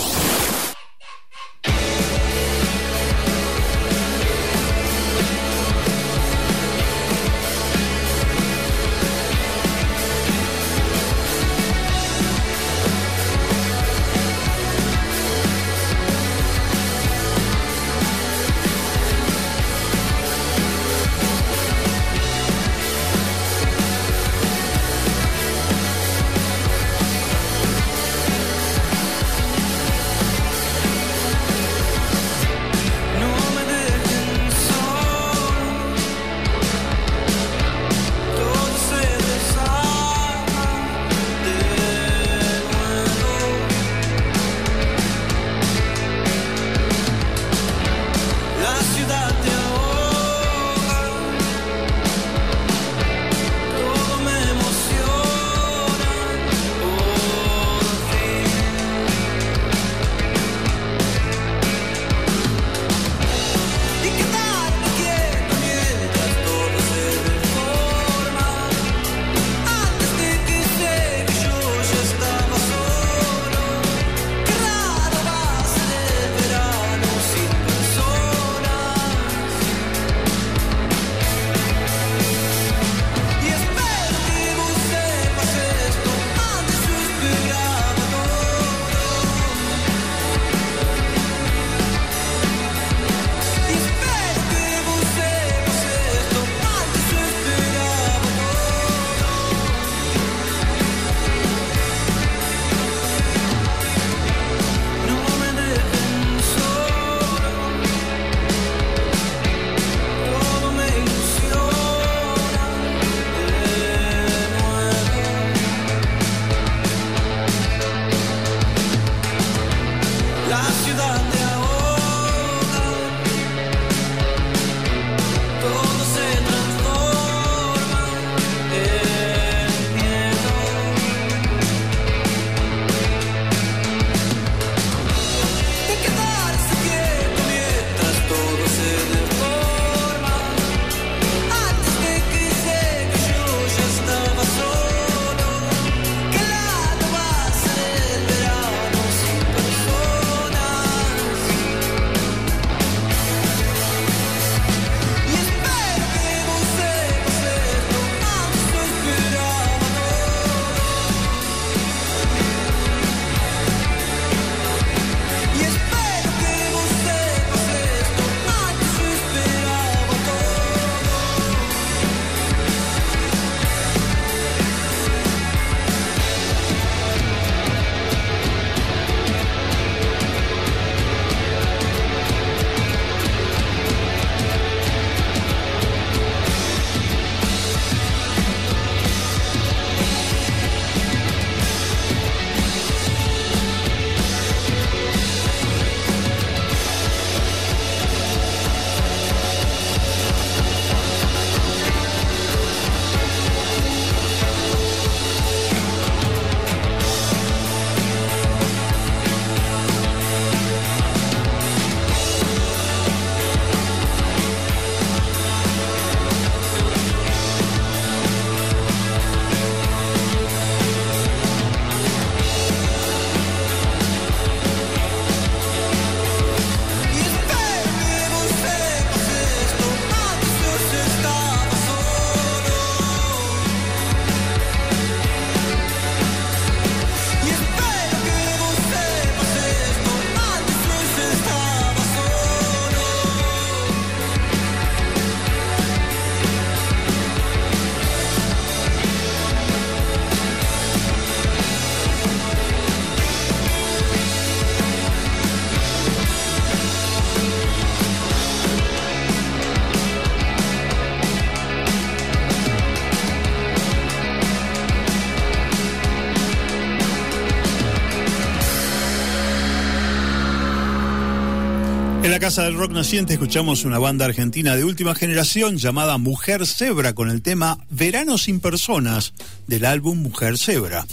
En 272.29 272.33
la 272.33 272.39
Casa 272.39 272.61
del 272.61 272.77
Rock 272.77 272.91
Naciente 272.91 273.33
escuchamos 273.33 273.85
una 273.85 273.97
banda 273.97 274.25
argentina 274.25 274.75
de 274.75 274.83
última 274.83 275.15
generación 275.15 275.77
llamada 275.77 276.19
Mujer 276.19 276.67
Zebra 276.67 277.15
con 277.15 277.31
el 277.31 277.41
tema 277.41 277.79
Verano 277.89 278.37
sin 278.37 278.59
Personas 278.59 279.33
del 279.65 279.83
álbum 279.83 280.19
Mujer 280.19 280.59
Zebra. 280.59 281.07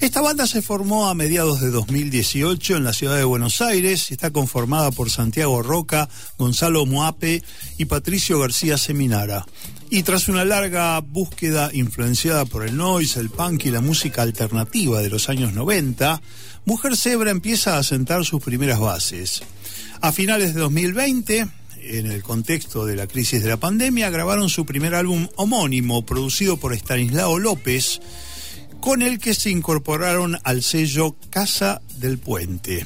Esta 0.00 0.22
banda 0.22 0.46
se 0.46 0.62
formó 0.62 1.10
a 1.10 1.14
mediados 1.14 1.60
de 1.60 1.68
2018 1.68 2.78
en 2.78 2.84
la 2.84 2.94
ciudad 2.94 3.18
de 3.18 3.24
Buenos 3.24 3.60
Aires 3.60 4.10
y 4.10 4.14
está 4.14 4.30
conformada 4.30 4.90
por 4.92 5.10
Santiago 5.10 5.60
Roca, 5.62 6.08
Gonzalo 6.38 6.86
Moape 6.86 7.42
y 7.76 7.84
Patricio 7.84 8.38
García 8.38 8.78
Seminara. 8.78 9.44
Y 9.90 10.04
tras 10.04 10.28
una 10.28 10.46
larga 10.46 10.98
búsqueda 11.00 11.68
influenciada 11.74 12.46
por 12.46 12.66
el 12.66 12.78
noise, 12.78 13.20
el 13.20 13.28
punk 13.28 13.66
y 13.66 13.70
la 13.70 13.82
música 13.82 14.22
alternativa 14.22 15.02
de 15.02 15.10
los 15.10 15.28
años 15.28 15.52
90, 15.52 16.22
Mujer 16.64 16.96
Zebra 16.96 17.30
empieza 17.30 17.76
a 17.76 17.82
sentar 17.82 18.24
sus 18.24 18.42
primeras 18.42 18.80
bases. 18.80 19.42
A 20.02 20.10
finales 20.10 20.52
de 20.52 20.60
2020, 20.60 21.46
en 21.80 22.10
el 22.10 22.24
contexto 22.24 22.84
de 22.84 22.96
la 22.96 23.06
crisis 23.06 23.40
de 23.40 23.48
la 23.48 23.56
pandemia, 23.58 24.10
grabaron 24.10 24.48
su 24.48 24.66
primer 24.66 24.96
álbum 24.96 25.28
homónimo, 25.36 26.04
producido 26.04 26.56
por 26.56 26.74
Estanislao 26.74 27.38
López, 27.38 28.00
con 28.80 29.02
el 29.02 29.20
que 29.20 29.32
se 29.32 29.50
incorporaron 29.50 30.40
al 30.42 30.64
sello 30.64 31.14
Casa 31.30 31.82
del 31.98 32.18
Puente. 32.18 32.84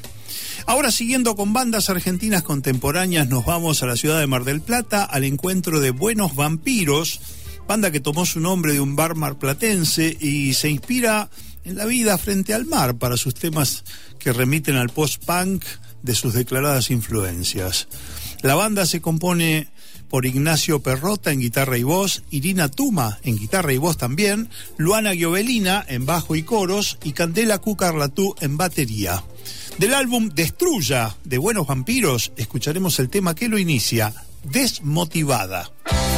Ahora 0.66 0.90
siguiendo 0.90 1.36
con 1.36 1.54
bandas 1.54 1.88
argentinas 1.88 2.42
contemporáneas, 2.42 3.30
nos 3.30 3.46
vamos 3.46 3.82
a 3.82 3.86
la 3.86 3.96
ciudad 3.96 4.20
de 4.20 4.26
Mar 4.26 4.44
del 4.44 4.60
Plata 4.60 5.02
al 5.02 5.24
encuentro 5.24 5.80
de 5.80 5.92
Buenos 5.92 6.36
Vampiros, 6.36 7.22
banda 7.66 7.90
que 7.90 8.00
tomó 8.00 8.26
su 8.26 8.40
nombre 8.40 8.74
de 8.74 8.80
un 8.82 8.94
bar 8.94 9.14
marplatense 9.14 10.14
y 10.20 10.52
se 10.52 10.68
inspira 10.68 11.30
en 11.64 11.76
la 11.76 11.86
vida 11.86 12.18
frente 12.18 12.52
al 12.52 12.66
mar 12.66 12.98
para 12.98 13.16
sus 13.16 13.32
temas 13.32 13.84
que 14.18 14.34
remiten 14.34 14.76
al 14.76 14.90
post-punk 14.90 15.64
de 16.02 16.14
sus 16.14 16.34
declaradas 16.34 16.90
influencias. 16.90 17.88
La 18.42 18.54
banda 18.54 18.86
se 18.86 19.00
compone 19.00 19.68
por 20.08 20.26
Ignacio 20.26 20.80
Perrota 20.80 21.32
en 21.32 21.40
guitarra 21.40 21.78
y 21.78 21.82
voz, 21.82 22.22
Irina 22.30 22.70
Tuma 22.70 23.18
en 23.22 23.36
guitarra 23.36 23.72
y 23.72 23.78
voz 23.78 23.96
también, 23.96 24.48
Luana 24.76 25.14
Giovelina 25.14 25.84
en 25.88 26.06
bajo 26.06 26.36
y 26.36 26.42
coros 26.42 26.98
y 27.02 27.12
Candela 27.12 27.58
Cucarlatú 27.58 28.34
en 28.40 28.56
batería. 28.56 29.24
Del 29.78 29.94
álbum 29.94 30.30
Destruya 30.30 31.16
de 31.24 31.38
Buenos 31.38 31.66
Vampiros 31.66 32.32
escucharemos 32.36 32.98
el 32.98 33.08
tema 33.08 33.34
que 33.34 33.48
lo 33.48 33.58
inicia, 33.58 34.14
Desmotivada. 34.44 35.70
Desmotivada, 35.84 36.15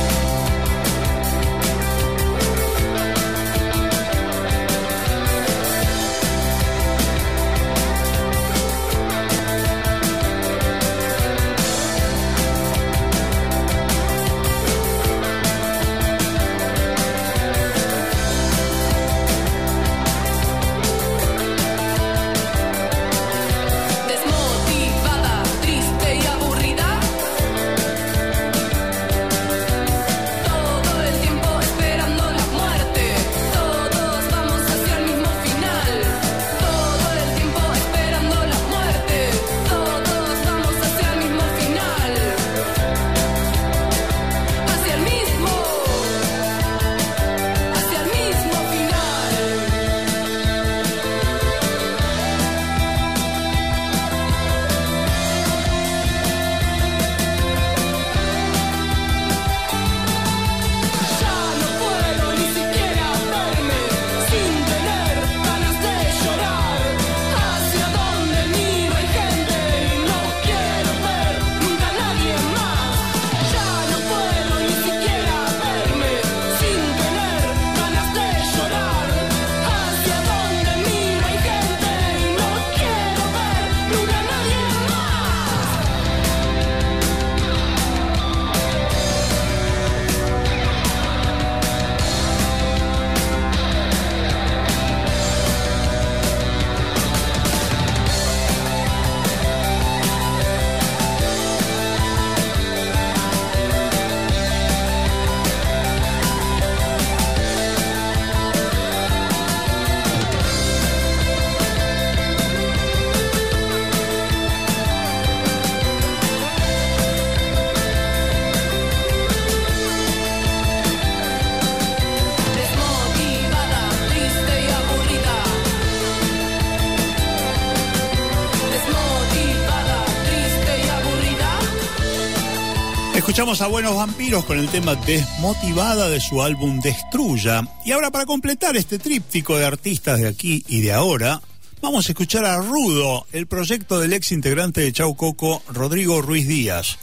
Escuchamos 133.28 133.60
a 133.60 133.66
Buenos 133.66 133.94
Vampiros 133.94 134.46
con 134.46 134.58
el 134.58 134.70
tema 134.70 134.94
Desmotivada 134.94 136.08
de 136.08 136.18
su 136.18 136.42
álbum 136.42 136.80
Destruya. 136.80 137.60
Y 137.84 137.92
ahora 137.92 138.10
para 138.10 138.24
completar 138.24 138.74
este 138.74 138.98
tríptico 138.98 139.58
de 139.58 139.66
artistas 139.66 140.18
de 140.18 140.28
aquí 140.28 140.64
y 140.66 140.80
de 140.80 140.94
ahora, 140.94 141.42
vamos 141.82 142.08
a 142.08 142.12
escuchar 142.12 142.46
a 142.46 142.56
Rudo, 142.56 143.26
el 143.32 143.46
proyecto 143.46 144.00
del 144.00 144.14
ex 144.14 144.32
integrante 144.32 144.80
de 144.80 144.94
Chau 144.94 145.14
Coco, 145.14 145.62
Rodrigo 145.68 146.22
Ruiz 146.22 146.48
Díaz. 146.48 146.96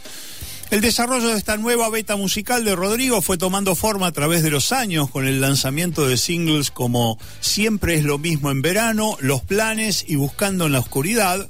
El 0.72 0.80
desarrollo 0.80 1.28
de 1.28 1.38
esta 1.38 1.58
nueva 1.58 1.88
beta 1.90 2.16
musical 2.16 2.64
de 2.64 2.74
Rodrigo 2.74 3.22
fue 3.22 3.38
tomando 3.38 3.76
forma 3.76 4.08
a 4.08 4.12
través 4.12 4.42
de 4.42 4.50
los 4.50 4.72
años 4.72 5.08
con 5.08 5.28
el 5.28 5.40
lanzamiento 5.40 6.08
de 6.08 6.16
singles 6.16 6.72
como 6.72 7.20
Siempre 7.38 7.94
es 7.94 8.02
lo 8.02 8.18
mismo 8.18 8.50
en 8.50 8.62
verano, 8.62 9.16
Los 9.20 9.42
planes 9.42 10.04
y 10.08 10.16
Buscando 10.16 10.66
en 10.66 10.72
la 10.72 10.80
oscuridad, 10.80 11.48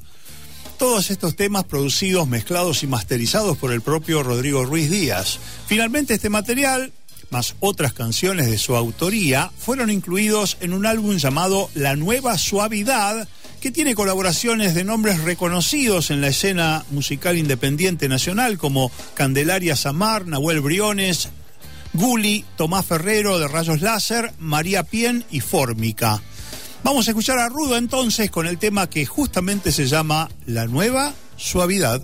todos 0.76 1.10
estos 1.10 1.36
temas 1.36 1.64
producidos, 1.64 2.28
mezclados 2.28 2.82
y 2.82 2.86
masterizados 2.86 3.56
por 3.56 3.72
el 3.72 3.80
propio 3.80 4.22
Rodrigo 4.22 4.64
Ruiz 4.64 4.90
Díaz. 4.90 5.38
Finalmente 5.66 6.14
este 6.14 6.28
material, 6.28 6.92
más 7.30 7.56
otras 7.60 7.92
canciones 7.92 8.50
de 8.50 8.58
su 8.58 8.76
autoría, 8.76 9.50
fueron 9.58 9.90
incluidos 9.90 10.58
en 10.60 10.72
un 10.72 10.86
álbum 10.86 11.16
llamado 11.16 11.70
La 11.74 11.96
Nueva 11.96 12.36
Suavidad, 12.38 13.28
que 13.60 13.70
tiene 13.70 13.94
colaboraciones 13.94 14.74
de 14.74 14.84
nombres 14.84 15.22
reconocidos 15.22 16.10
en 16.10 16.20
la 16.20 16.28
escena 16.28 16.84
musical 16.90 17.38
independiente 17.38 18.08
nacional 18.08 18.58
como 18.58 18.92
Candelaria 19.14 19.76
Samar, 19.76 20.26
Nahuel 20.26 20.60
Briones, 20.60 21.30
Guli, 21.94 22.44
Tomás 22.56 22.84
Ferrero 22.84 23.38
de 23.38 23.48
Rayos 23.48 23.80
Láser, 23.80 24.32
María 24.38 24.82
Pien 24.82 25.24
y 25.30 25.40
Fórmica. 25.40 26.22
Vamos 26.82 27.08
a 27.08 27.10
escuchar 27.10 27.38
a 27.38 27.48
Rudo 27.48 27.76
entonces 27.76 28.30
con 28.30 28.46
el 28.46 28.58
tema 28.58 28.88
que 28.88 29.04
justamente 29.06 29.72
se 29.72 29.86
llama 29.86 30.28
La 30.46 30.66
Nueva 30.66 31.12
Suavidad. 31.36 32.00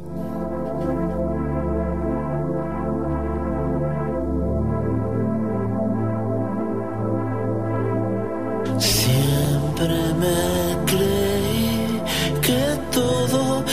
Siempre 8.78 10.14
me 10.18 10.84
creí 10.86 12.02
que 12.42 12.80
todo 12.90 13.64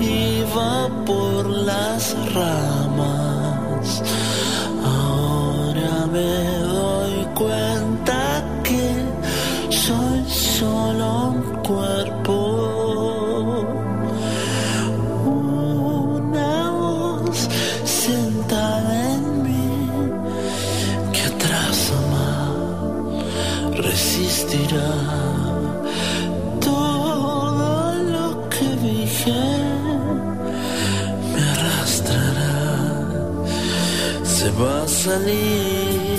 iba 0.00 1.04
por 1.04 1.48
las 1.48 2.14
ramas. 2.34 4.02
Ahora 4.84 6.06
me 6.12 6.59
cuerpo. 11.70 12.36
Una 15.24 16.70
voz 16.70 17.38
sentada 17.84 18.94
en 19.14 19.24
mí 19.46 19.70
que 21.12 21.22
atrás 21.32 21.78
más 22.12 22.50
resistirá 23.86 24.92
todo 26.60 27.94
lo 28.14 28.26
que 28.54 28.66
dije. 28.88 29.42
Me 31.32 31.42
arrastrará, 31.54 32.58
se 34.24 34.46
va 34.58 34.74
a 34.82 34.88
salir. 34.88 36.09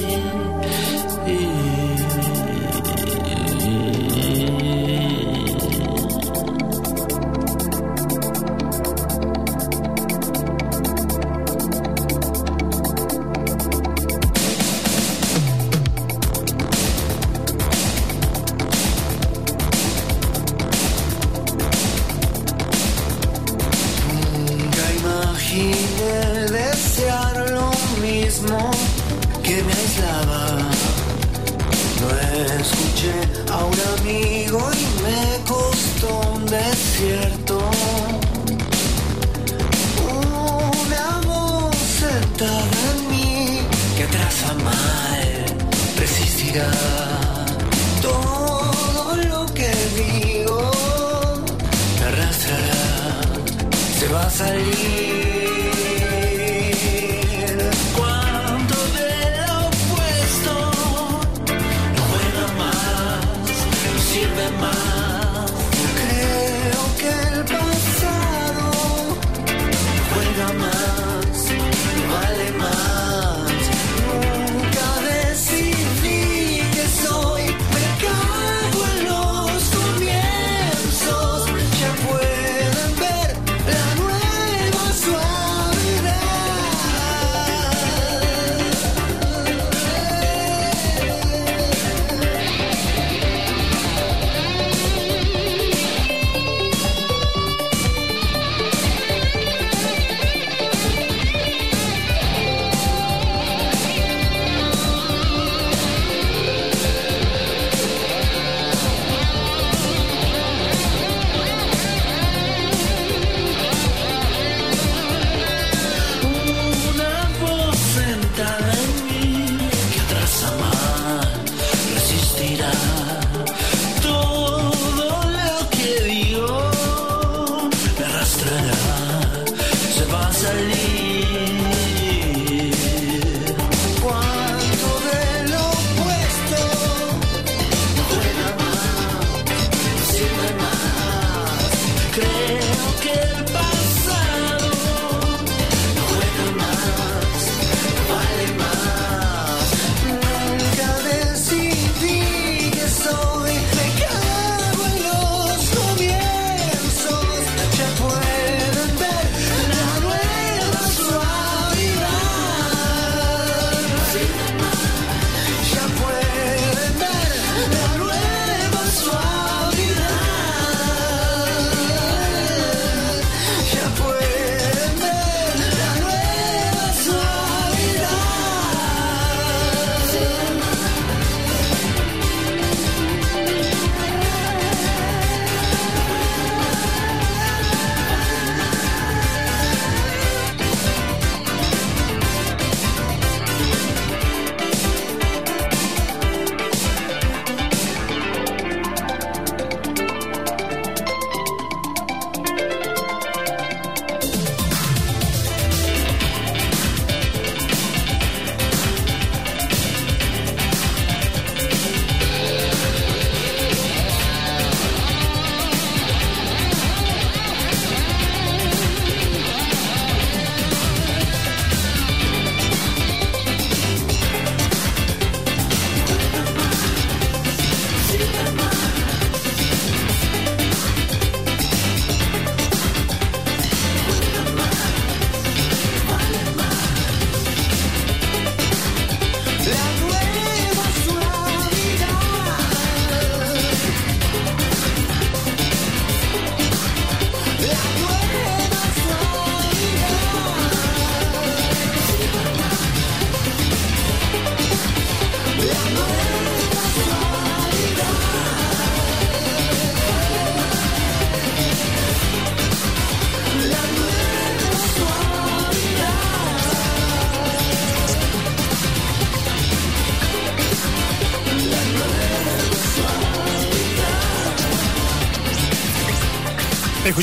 A 33.03 33.65
un 33.65 33.79
amigo 33.99 34.59
y 34.73 35.01
me 35.01 35.43
costó 35.45 36.33
un 36.35 36.45
desierto. 36.45 37.59
Una 40.05 41.21
voz 41.25 41.75
sentada 41.75 42.81
en 42.91 43.09
mí 43.09 43.59
que 43.97 44.03
atrasa 44.03 44.53
mal 44.63 45.45
resistirá. 45.97 46.71
Todo 48.03 49.15
lo 49.29 49.45
que 49.51 49.71
digo 49.95 50.71
me 51.99 52.05
arrastrará 52.05 53.21
se 53.99 54.07
va 54.09 54.21
a 54.27 54.29
salir. 54.29 55.60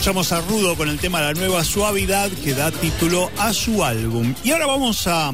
Escuchamos 0.08 0.32
a 0.32 0.40
Rudo 0.40 0.74
con 0.74 0.88
el 0.88 0.98
tema 0.98 1.20
La 1.20 1.34
Nueva 1.34 1.62
Suavidad 1.62 2.30
que 2.30 2.54
da 2.54 2.70
título 2.70 3.30
a 3.36 3.52
su 3.52 3.84
álbum. 3.84 4.34
Y 4.42 4.52
ahora 4.52 4.64
vamos 4.64 5.06
a 5.06 5.32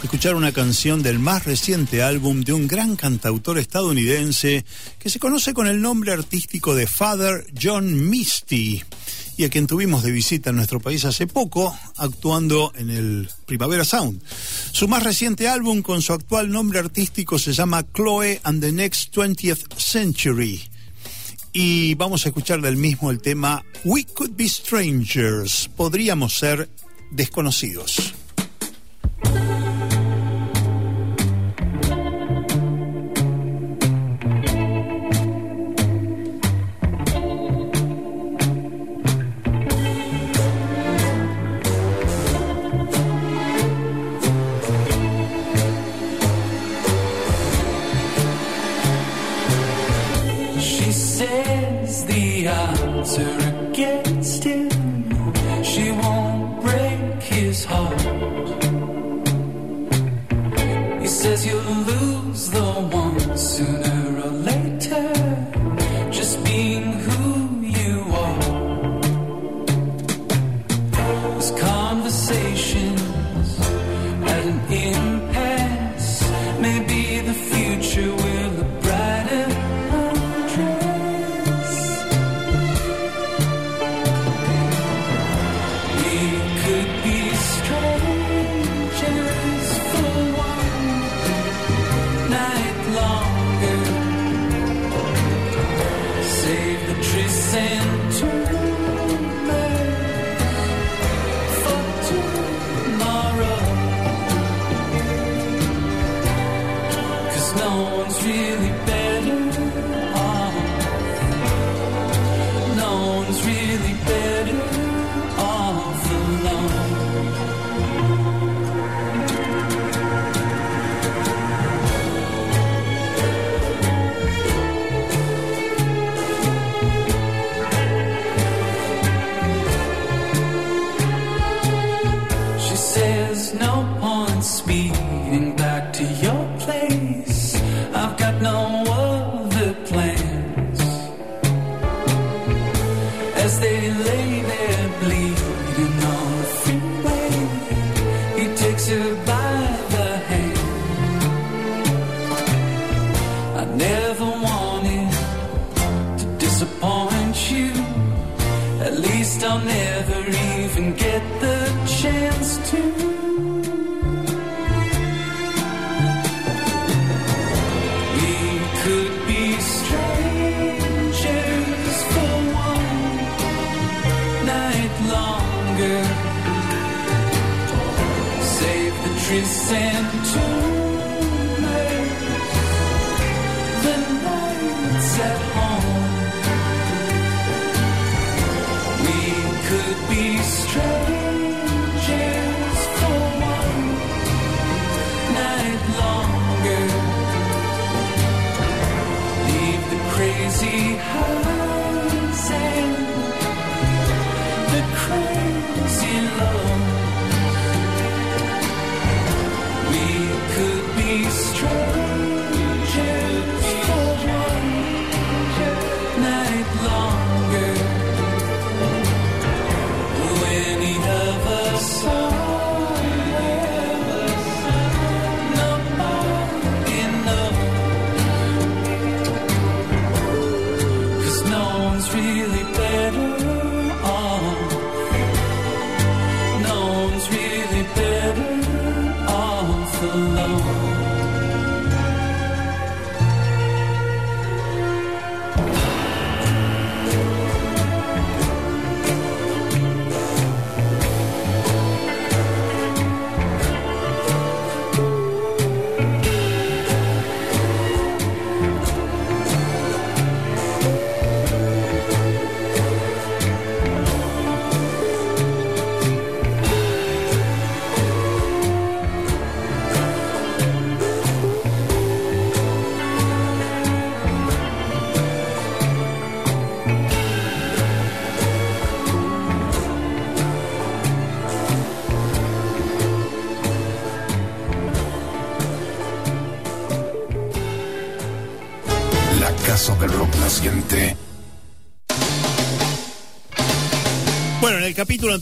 escuchar 0.00 0.36
una 0.36 0.52
canción 0.52 1.02
del 1.02 1.18
más 1.18 1.44
reciente 1.44 2.04
álbum 2.04 2.42
de 2.42 2.52
un 2.52 2.68
gran 2.68 2.94
cantautor 2.94 3.58
estadounidense 3.58 4.64
que 5.00 5.10
se 5.10 5.18
conoce 5.18 5.54
con 5.54 5.66
el 5.66 5.82
nombre 5.82 6.12
artístico 6.12 6.76
de 6.76 6.86
Father 6.86 7.44
John 7.60 8.08
Misty 8.10 8.84
y 9.36 9.42
a 9.42 9.48
quien 9.48 9.66
tuvimos 9.66 10.04
de 10.04 10.12
visita 10.12 10.50
en 10.50 10.56
nuestro 10.56 10.78
país 10.78 11.04
hace 11.04 11.26
poco 11.26 11.76
actuando 11.96 12.72
en 12.76 12.90
el 12.90 13.28
Primavera 13.44 13.84
Sound. 13.84 14.22
Su 14.70 14.86
más 14.86 15.02
reciente 15.02 15.48
álbum 15.48 15.82
con 15.82 16.00
su 16.00 16.12
actual 16.12 16.48
nombre 16.48 16.78
artístico 16.78 17.40
se 17.40 17.52
llama 17.52 17.84
Chloe 17.92 18.40
and 18.44 18.62
the 18.62 18.70
Next 18.70 19.12
20th 19.16 19.76
Century 19.76 20.71
y 21.52 21.94
vamos 21.94 22.24
a 22.24 22.28
escuchar 22.28 22.60
del 22.60 22.76
mismo 22.76 23.10
el 23.10 23.20
tema 23.20 23.64
We 23.84 24.04
Could 24.04 24.32
Be 24.36 24.48
Strangers, 24.48 25.70
podríamos 25.76 26.36
ser 26.36 26.68
desconocidos. 27.10 28.14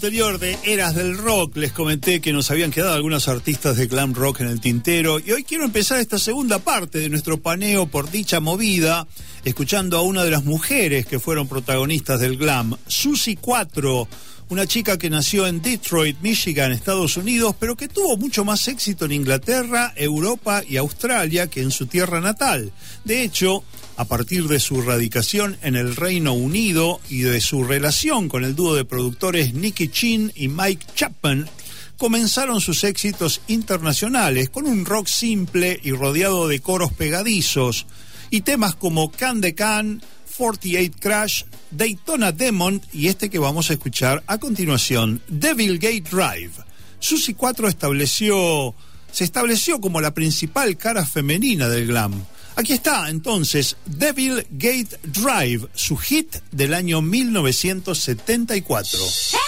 Anterior 0.01 0.39
de 0.39 0.59
Eras 0.65 0.95
del 0.95 1.19
Rock 1.19 1.59
les 1.59 1.73
comenté 1.73 2.23
que 2.23 2.33
nos 2.33 2.51
habían 2.51 2.71
quedado 2.71 2.95
algunos 2.95 3.29
artistas 3.29 3.77
de 3.77 3.87
glam 3.87 4.15
rock 4.15 4.41
en 4.41 4.47
el 4.47 4.59
tintero 4.59 5.21
y 5.21 5.31
hoy 5.33 5.45
quiero 5.45 5.67
empezar 5.67 6.01
esta 6.01 6.19
segunda 6.19 6.59
parte 6.59 7.01
de 7.01 7.11
nuestro 7.11 7.39
paneo 7.43 7.87
por 7.87 8.11
dicha 8.11 8.41
movida 8.41 9.07
escuchando 9.45 9.99
a 9.99 10.03
una 10.03 10.25
de 10.25 10.31
las 10.31 10.43
mujeres 10.43 11.05
que 11.05 11.19
fueron 11.19 11.49
protagonistas 11.49 12.19
del 12.19 12.39
glam, 12.39 12.79
Susie 12.87 13.37
4, 13.39 14.09
una 14.49 14.67
chica 14.67 14.97
que 14.97 15.11
nació 15.11 15.47
en 15.47 15.61
Detroit, 15.61 16.17
Michigan, 16.23 16.73
Estados 16.73 17.19
Unidos, 17.19 17.55
pero 17.61 17.77
que 17.77 17.89
tuvo 17.89 18.17
mucho 18.17 18.43
más 18.43 18.69
éxito 18.69 19.05
en 19.05 19.13
Inglaterra, 19.13 19.93
Europa 19.97 20.63
y 20.67 20.79
Australia 20.79 21.49
que 21.49 21.61
en 21.61 21.71
su 21.71 21.87
tierra 21.87 22.23
natal. 22.23 22.73
De 23.05 23.23
hecho, 23.23 23.65
a 24.01 24.07
partir 24.07 24.49
de 24.49 24.61
su 24.61 24.81
radicación 24.81 25.59
en 25.61 25.77
el 25.77 25.95
Reino 25.95 26.33
Unido 26.33 27.03
y 27.11 27.19
de 27.19 27.39
su 27.43 27.65
relación 27.65 28.31
con 28.31 28.45
el 28.45 28.57
dúo 28.57 28.75
de 28.75 28.87
productores 28.87 29.53
Nicky 29.53 29.89
Chin 29.89 30.33
y 30.35 30.49
Mike 30.49 30.87
Chapman, 30.95 31.51
comenzaron 31.99 32.63
sus 32.63 32.83
éxitos 32.85 33.43
internacionales 33.47 34.49
con 34.49 34.67
un 34.67 34.87
rock 34.87 35.07
simple 35.07 35.79
y 35.83 35.93
rodeado 35.93 36.49
de 36.49 36.61
coros 36.61 36.95
pegadizos 36.95 37.85
y 38.31 38.41
temas 38.41 38.75
como 38.75 39.13
Can 39.13 39.43
de 39.43 39.55
Can, 39.55 40.03
48 40.35 40.97
Crash, 40.99 41.43
Daytona 41.71 42.33
Demon 42.33 42.81
y 42.95 43.09
este 43.09 43.29
que 43.29 43.39
vamos 43.39 43.69
a 43.69 43.75
escuchar 43.75 44.25
a 44.27 44.39
continuación, 44.39 45.21
Devil 45.29 45.79
Gate 45.79 46.09
Drive. 46.11 46.53
Susie 47.01 47.35
4 47.35 47.69
estableció, 47.69 48.75
se 49.13 49.25
estableció 49.25 49.79
como 49.79 50.01
la 50.01 50.15
principal 50.15 50.79
cara 50.79 51.05
femenina 51.05 51.69
del 51.69 51.87
glam. 51.87 52.25
Aquí 52.61 52.75
está 52.75 53.09
entonces 53.09 53.79
Devil 53.87 54.47
Gate 54.51 54.99
Drive, 55.03 55.67
su 55.75 55.97
hit 55.97 56.37
del 56.53 56.75
año 56.75 57.01
1974. 57.01 58.99
Hey, 59.33 59.39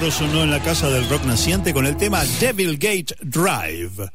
4 0.00 0.18
sonó 0.18 0.42
en 0.44 0.50
la 0.50 0.62
casa 0.62 0.88
del 0.88 1.06
rock 1.10 1.26
naciente 1.26 1.74
con 1.74 1.84
el 1.84 1.94
tema 1.98 2.24
Devil 2.40 2.78
Gate 2.78 3.14
Drive. 3.20 4.10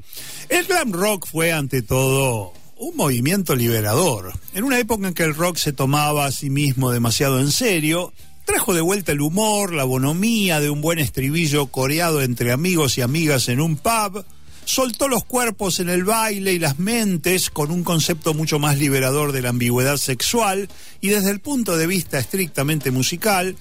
El 0.49 0.65
glam 0.65 0.91
rock 0.91 1.27
fue 1.27 1.51
ante 1.51 1.83
todo 1.83 2.53
un 2.77 2.95
movimiento 2.95 3.55
liberador. 3.55 4.33
En 4.55 4.63
una 4.63 4.79
época 4.79 5.07
en 5.07 5.13
que 5.13 5.21
el 5.21 5.36
rock 5.36 5.57
se 5.57 5.73
tomaba 5.73 6.25
a 6.25 6.31
sí 6.31 6.49
mismo 6.49 6.91
demasiado 6.91 7.39
en 7.39 7.51
serio, 7.51 8.13
Trajo 8.45 8.73
de 8.73 8.81
vuelta 8.81 9.11
el 9.11 9.21
humor, 9.21 9.73
la 9.73 9.83
bonomía 9.83 10.59
de 10.59 10.71
un 10.71 10.81
buen 10.81 10.97
estribillo 10.97 11.67
coreado 11.67 12.21
entre 12.21 12.51
amigos 12.51 12.97
y 12.97 13.01
amigas 13.01 13.47
en 13.49 13.59
un 13.59 13.75
pub, 13.75 14.25
soltó 14.65 15.07
los 15.07 15.23
cuerpos 15.23 15.79
en 15.79 15.89
el 15.89 16.03
baile 16.03 16.53
y 16.53 16.59
las 16.59 16.79
mentes 16.79 17.49
con 17.49 17.69
un 17.69 17.83
concepto 17.83 18.33
mucho 18.33 18.57
más 18.59 18.77
liberador 18.77 19.31
de 19.31 19.41
la 19.43 19.49
ambigüedad 19.49 19.97
sexual 19.97 20.67
y 21.01 21.09
desde 21.09 21.31
el 21.31 21.39
punto 21.39 21.77
de 21.77 21.88
vista 21.88 22.17
estrictamente 22.17 22.91
musical, 22.91 23.55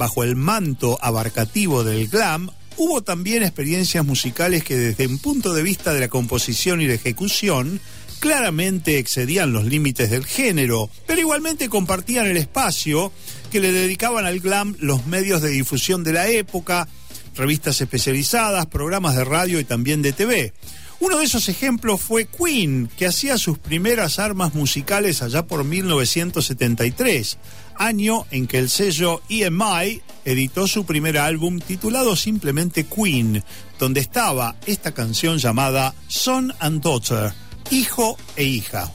bajo 0.00 0.24
el 0.24 0.34
manto 0.34 0.98
abarcativo 1.02 1.84
del 1.84 2.08
glam, 2.08 2.50
hubo 2.78 3.02
también 3.02 3.42
experiencias 3.42 4.02
musicales 4.02 4.64
que 4.64 4.74
desde 4.74 5.06
un 5.06 5.18
punto 5.18 5.52
de 5.52 5.62
vista 5.62 5.92
de 5.92 6.00
la 6.00 6.08
composición 6.08 6.80
y 6.80 6.86
la 6.86 6.94
ejecución 6.94 7.82
claramente 8.18 8.96
excedían 8.96 9.52
los 9.52 9.66
límites 9.66 10.08
del 10.08 10.24
género, 10.24 10.88
pero 11.06 11.20
igualmente 11.20 11.68
compartían 11.68 12.26
el 12.26 12.38
espacio 12.38 13.12
que 13.52 13.60
le 13.60 13.72
dedicaban 13.72 14.24
al 14.24 14.40
glam 14.40 14.74
los 14.80 15.04
medios 15.04 15.42
de 15.42 15.50
difusión 15.50 16.02
de 16.02 16.14
la 16.14 16.28
época, 16.28 16.88
revistas 17.36 17.78
especializadas, 17.82 18.64
programas 18.64 19.16
de 19.16 19.24
radio 19.26 19.60
y 19.60 19.64
también 19.64 20.00
de 20.00 20.14
TV. 20.14 20.54
Uno 21.00 21.18
de 21.18 21.24
esos 21.24 21.50
ejemplos 21.50 22.00
fue 22.00 22.24
Queen, 22.26 22.88
que 22.96 23.06
hacía 23.06 23.36
sus 23.36 23.58
primeras 23.58 24.18
armas 24.18 24.54
musicales 24.54 25.20
allá 25.20 25.46
por 25.46 25.64
1973, 25.64 27.38
año 27.80 28.26
en 28.30 28.46
que 28.46 28.58
el 28.58 28.68
sello 28.68 29.22
EMI 29.28 30.02
editó 30.24 30.68
su 30.68 30.84
primer 30.84 31.18
álbum 31.18 31.58
titulado 31.60 32.14
simplemente 32.14 32.84
Queen, 32.84 33.42
donde 33.78 34.00
estaba 34.00 34.54
esta 34.66 34.92
canción 34.92 35.38
llamada 35.38 35.94
Son 36.06 36.52
and 36.60 36.82
Daughter, 36.82 37.32
hijo 37.70 38.16
e 38.36 38.44
hija. 38.44 38.92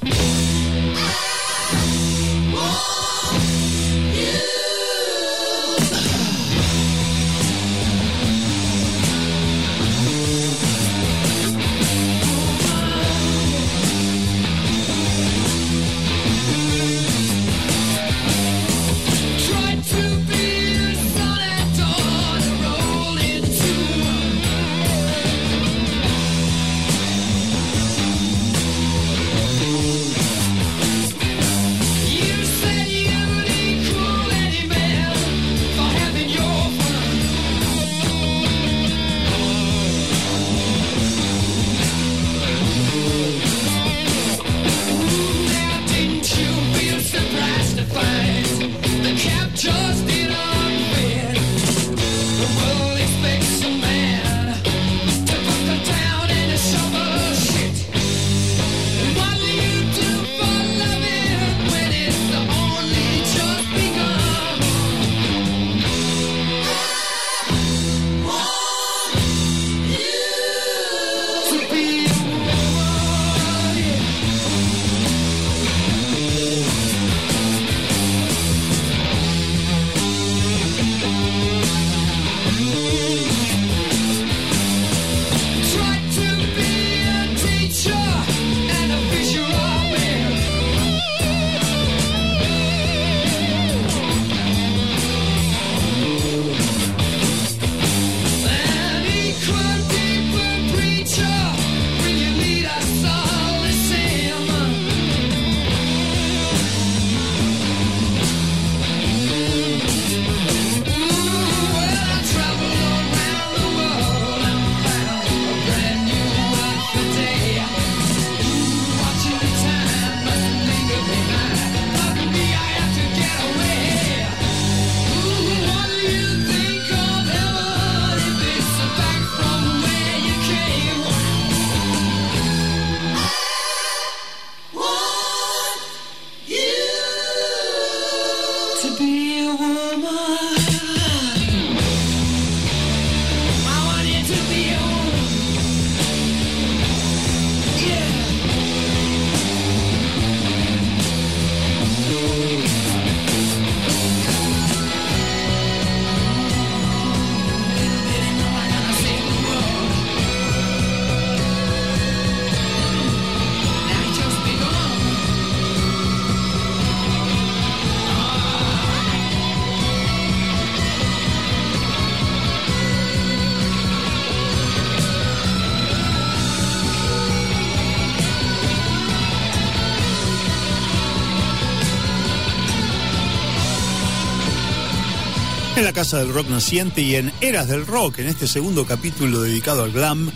Casa 185.95 186.19
del 186.19 186.33
Rock 186.33 186.49
Naciente 186.49 187.01
y 187.01 187.15
en 187.15 187.31
Eras 187.39 187.69
del 187.69 187.87
Rock, 187.87 188.19
en 188.19 188.27
este 188.27 188.49
segundo 188.49 188.85
capítulo 188.85 189.41
dedicado 189.41 189.81
al 189.81 189.93
glam, 189.93 190.29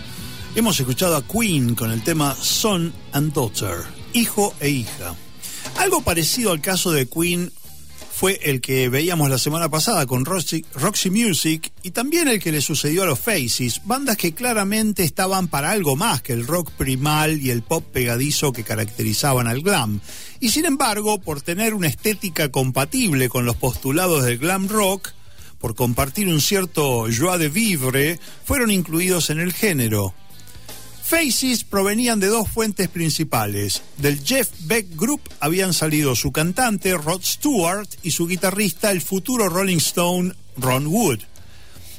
hemos 0.56 0.80
escuchado 0.80 1.18
a 1.18 1.28
Queen 1.28 1.76
con 1.76 1.92
el 1.92 2.02
tema 2.02 2.34
Son 2.34 2.94
and 3.12 3.34
Daughter, 3.34 3.84
hijo 4.14 4.56
e 4.62 4.70
hija. 4.70 5.16
Algo 5.76 6.00
parecido 6.00 6.54
al 6.54 6.62
caso 6.62 6.94
de 6.94 7.10
Queen 7.10 7.52
fue 8.10 8.40
el 8.44 8.62
que 8.62 8.88
veíamos 8.88 9.30
la 9.30 9.38
semana 9.38 9.68
pasada 9.68 10.06
con 10.06 10.24
Roxy, 10.24 10.64
Roxy 10.76 11.10
Music 11.10 11.74
y 11.84 11.92
también 11.92 12.30
el 12.30 12.40
que 12.40 12.54
le 12.54 12.62
sucedió 12.62 13.04
a 13.04 13.08
los 13.08 13.20
Faces, 13.20 13.82
bandas 13.84 14.16
que 14.16 14.34
claramente 14.34 15.04
estaban 15.04 15.50
para 15.50 15.72
algo 15.72 15.98
más 15.98 16.22
que 16.22 16.32
el 16.32 16.48
rock 16.48 16.72
primal 16.72 17.42
y 17.42 17.50
el 17.50 17.64
pop 17.64 17.84
pegadizo 17.92 18.54
que 18.54 18.64
caracterizaban 18.64 19.48
al 19.48 19.62
glam. 19.62 20.00
Y 20.40 20.52
sin 20.52 20.64
embargo, 20.64 21.20
por 21.20 21.42
tener 21.42 21.74
una 21.74 21.88
estética 21.88 22.50
compatible 22.50 23.28
con 23.28 23.44
los 23.46 23.58
postulados 23.58 24.24
del 24.24 24.38
glam 24.38 24.70
rock, 24.70 25.10
por 25.60 25.76
compartir 25.76 26.28
un 26.28 26.42
cierto 26.42 27.06
joie 27.10 27.38
de 27.38 27.50
vivre, 27.50 28.20
fueron 28.46 28.72
incluidos 28.72 29.30
en 29.30 29.40
el 29.40 29.54
género. 29.54 30.14
Faces 31.04 31.64
provenían 31.64 32.20
de 32.20 32.28
dos 32.28 32.48
fuentes 32.48 32.88
principales. 32.88 33.82
Del 33.98 34.24
Jeff 34.24 34.50
Beck 34.62 34.96
Group 34.96 35.22
habían 35.40 35.74
salido 35.74 36.16
su 36.16 36.32
cantante 36.32 36.96
Rod 36.96 37.24
Stewart 37.24 37.90
y 38.04 38.12
su 38.12 38.28
guitarrista, 38.28 38.92
el 38.92 39.02
futuro 39.02 39.50
Rolling 39.50 39.78
Stone 39.78 40.34
Ron 40.56 40.86
Wood. 40.86 41.20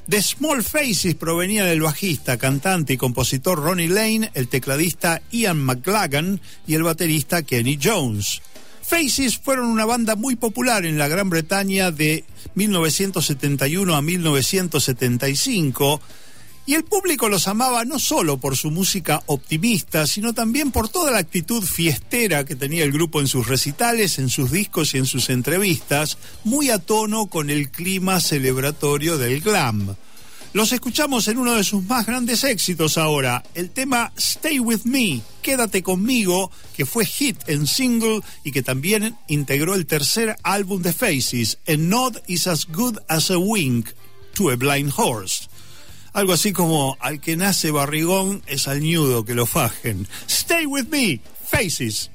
De 0.07 0.23
Small 0.23 0.63
Faces 0.65 1.15
provenía 1.15 1.71
el 1.73 1.83
bajista, 1.83 2.37
cantante 2.37 2.93
y 2.93 2.97
compositor 2.97 3.59
Ronnie 3.59 3.89
Lane, 3.89 4.31
el 4.35 4.49
tecladista 4.49 5.23
Ian 5.31 5.59
McLagan 5.59 6.41
y 6.67 6.75
el 6.75 6.83
baterista 6.83 7.43
Kenny 7.43 7.79
Jones. 7.83 8.43
Faces 8.91 9.39
fueron 9.39 9.67
una 9.67 9.85
banda 9.85 10.17
muy 10.17 10.35
popular 10.35 10.85
en 10.85 10.99
la 10.99 11.07
Gran 11.07 11.31
Bretaña 11.31 11.93
de 11.93 12.25
1971 12.57 13.95
a 13.95 14.03
1975 14.03 16.01
y 16.67 16.75
el 16.75 16.83
público 16.83 17.29
los 17.29 17.47
amaba 17.47 17.85
no 17.85 18.01
solo 18.01 18.39
por 18.39 18.57
su 18.57 18.73
música 18.73 19.23
optimista, 19.27 20.09
sino 20.09 20.33
también 20.33 20.73
por 20.73 20.89
toda 20.89 21.13
la 21.13 21.19
actitud 21.19 21.63
fiestera 21.63 22.45
que 22.45 22.57
tenía 22.57 22.83
el 22.83 22.91
grupo 22.91 23.21
en 23.21 23.29
sus 23.29 23.47
recitales, 23.47 24.19
en 24.19 24.29
sus 24.29 24.51
discos 24.51 24.93
y 24.95 24.99
en 24.99 25.07
sus 25.07 25.31
entrevistas, 25.31 26.19
muy 26.43 26.71
a 26.71 26.81
tono 26.81 27.27
con 27.27 27.49
el 27.49 27.71
clima 27.71 28.19
celebratorio 28.19 29.19
del 29.19 29.41
glam. 29.41 29.95
Los 30.53 30.73
escuchamos 30.73 31.29
en 31.29 31.39
uno 31.39 31.55
de 31.55 31.63
sus 31.63 31.85
más 31.85 32.07
grandes 32.07 32.43
éxitos 32.43 32.99
ahora, 32.99 33.45
el 33.55 33.71
tema 33.71 34.13
Stay 34.17 34.59
With 34.59 34.81
Me, 34.83 35.23
Quédate 35.43 35.81
conmigo, 35.83 36.51
que 36.77 36.87
fue 36.87 37.07
hit 37.07 37.37
en 37.47 37.69
single 37.69 38.21
y 38.43 38.51
que 38.51 38.65
también 38.65 39.17
integró 39.29 39.77
el 39.77 39.87
tercer 39.87 40.37
álbum 40.43 40.83
de 40.83 40.93
Faces, 40.93 41.59
A 41.69 41.77
Nod 41.77 42.17
is 42.27 42.49
as 42.49 42.67
good 42.67 42.99
as 43.09 43.31
a 43.31 43.39
wink 43.39 43.91
to 44.35 44.51
a 44.51 44.57
blind 44.57 44.93
horse. 44.97 45.49
Algo 46.13 46.33
así 46.33 46.53
como 46.53 46.97
al 46.99 47.21
que 47.21 47.37
nace 47.37 47.71
barrigón 47.71 48.43
es 48.49 48.67
al 48.67 48.81
ñudo 48.81 49.25
que 49.25 49.35
lo 49.35 49.47
fajen. 49.47 50.09
Stay 50.27 50.67
with 50.67 50.87
me, 50.91 51.21
Faces. 51.49 52.11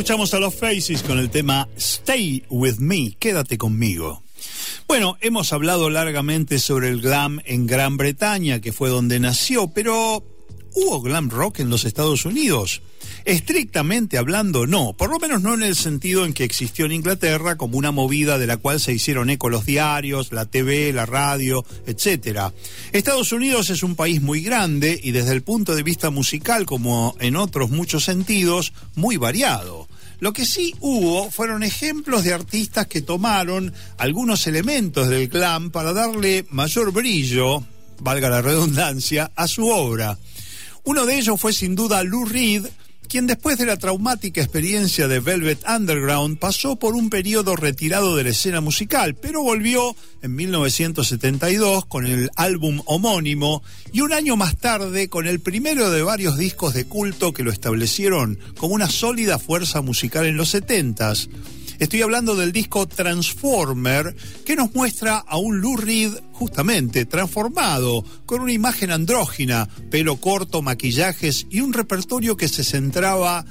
Escuchamos 0.00 0.32
a 0.32 0.40
los 0.40 0.54
Faces 0.54 1.02
con 1.02 1.18
el 1.18 1.28
tema 1.28 1.68
Stay 1.76 2.42
With 2.48 2.78
Me, 2.78 3.14
quédate 3.18 3.58
conmigo. 3.58 4.22
Bueno, 4.88 5.18
hemos 5.20 5.52
hablado 5.52 5.90
largamente 5.90 6.58
sobre 6.58 6.88
el 6.88 7.02
glam 7.02 7.42
en 7.44 7.66
Gran 7.66 7.98
Bretaña, 7.98 8.62
que 8.62 8.72
fue 8.72 8.88
donde 8.88 9.20
nació, 9.20 9.68
pero 9.68 10.24
¿hubo 10.74 11.02
glam 11.02 11.28
rock 11.28 11.60
en 11.60 11.68
los 11.68 11.84
Estados 11.84 12.24
Unidos? 12.24 12.80
Estrictamente 13.26 14.16
hablando, 14.16 14.66
no, 14.66 14.94
por 14.94 15.10
lo 15.10 15.18
menos 15.18 15.42
no 15.42 15.52
en 15.52 15.62
el 15.62 15.76
sentido 15.76 16.24
en 16.24 16.32
que 16.32 16.44
existió 16.44 16.86
en 16.86 16.92
Inglaterra 16.92 17.58
como 17.58 17.76
una 17.76 17.90
movida 17.90 18.38
de 18.38 18.46
la 18.46 18.56
cual 18.56 18.80
se 18.80 18.94
hicieron 18.94 19.28
eco 19.28 19.50
los 19.50 19.66
diarios, 19.66 20.32
la 20.32 20.46
TV, 20.46 20.94
la 20.94 21.04
radio, 21.04 21.62
etcétera. 21.86 22.54
Estados 22.92 23.32
Unidos 23.32 23.68
es 23.68 23.82
un 23.82 23.96
país 23.96 24.22
muy 24.22 24.40
grande 24.40 24.98
y 25.02 25.10
desde 25.10 25.32
el 25.32 25.42
punto 25.42 25.76
de 25.76 25.82
vista 25.82 26.08
musical, 26.08 26.64
como 26.64 27.16
en 27.20 27.36
otros 27.36 27.68
muchos 27.68 28.04
sentidos, 28.04 28.72
muy 28.94 29.18
variado. 29.18 29.79
Lo 30.20 30.34
que 30.34 30.44
sí 30.44 30.74
hubo 30.80 31.30
fueron 31.30 31.62
ejemplos 31.62 32.24
de 32.24 32.34
artistas 32.34 32.86
que 32.86 33.00
tomaron 33.00 33.72
algunos 33.96 34.46
elementos 34.46 35.08
del 35.08 35.28
glam 35.28 35.70
para 35.70 35.94
darle 35.94 36.44
mayor 36.50 36.92
brillo, 36.92 37.64
valga 38.00 38.28
la 38.28 38.42
redundancia, 38.42 39.32
a 39.34 39.48
su 39.48 39.66
obra. 39.68 40.18
Uno 40.84 41.06
de 41.06 41.18
ellos 41.18 41.40
fue 41.40 41.54
sin 41.54 41.74
duda 41.74 42.02
Lou 42.04 42.26
Reed, 42.26 42.66
quien 43.10 43.26
después 43.26 43.58
de 43.58 43.66
la 43.66 43.76
traumática 43.76 44.40
experiencia 44.40 45.08
de 45.08 45.18
Velvet 45.18 45.64
Underground 45.68 46.38
pasó 46.38 46.76
por 46.76 46.94
un 46.94 47.10
periodo 47.10 47.56
retirado 47.56 48.14
de 48.14 48.22
la 48.22 48.30
escena 48.30 48.60
musical, 48.60 49.16
pero 49.16 49.42
volvió 49.42 49.96
en 50.22 50.36
1972 50.36 51.86
con 51.86 52.06
el 52.06 52.30
álbum 52.36 52.82
homónimo 52.86 53.64
y 53.92 54.02
un 54.02 54.12
año 54.12 54.36
más 54.36 54.56
tarde 54.56 55.08
con 55.08 55.26
el 55.26 55.40
primero 55.40 55.90
de 55.90 56.02
varios 56.02 56.38
discos 56.38 56.72
de 56.72 56.84
culto 56.84 57.32
que 57.32 57.42
lo 57.42 57.50
establecieron 57.50 58.38
como 58.56 58.74
una 58.74 58.88
sólida 58.88 59.40
fuerza 59.40 59.80
musical 59.80 60.26
en 60.26 60.36
los 60.36 60.54
70s. 60.54 61.28
Estoy 61.80 62.02
hablando 62.02 62.36
del 62.36 62.52
disco 62.52 62.86
Transformer, 62.86 64.14
que 64.44 64.54
nos 64.54 64.74
muestra 64.74 65.16
a 65.16 65.38
un 65.38 65.62
Lou 65.62 65.78
Reed 65.78 66.12
justamente 66.30 67.06
transformado, 67.06 68.04
con 68.26 68.42
una 68.42 68.52
imagen 68.52 68.90
andrógina, 68.90 69.66
pelo 69.90 70.16
corto, 70.16 70.60
maquillajes 70.60 71.46
y 71.48 71.60
un 71.60 71.72
repertorio 71.72 72.36
que 72.36 72.48
se 72.48 72.64
centraba 72.64 73.46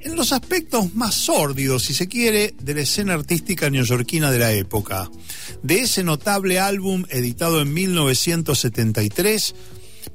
en 0.00 0.16
los 0.16 0.32
aspectos 0.32 0.94
más 0.94 1.14
sórdidos, 1.14 1.82
si 1.82 1.92
se 1.92 2.08
quiere, 2.08 2.54
de 2.62 2.74
la 2.74 2.80
escena 2.80 3.12
artística 3.12 3.68
neoyorquina 3.68 4.30
de 4.30 4.38
la 4.38 4.52
época. 4.52 5.10
De 5.62 5.80
ese 5.80 6.02
notable 6.02 6.58
álbum 6.58 7.04
editado 7.10 7.60
en 7.60 7.74
1973, 7.74 9.54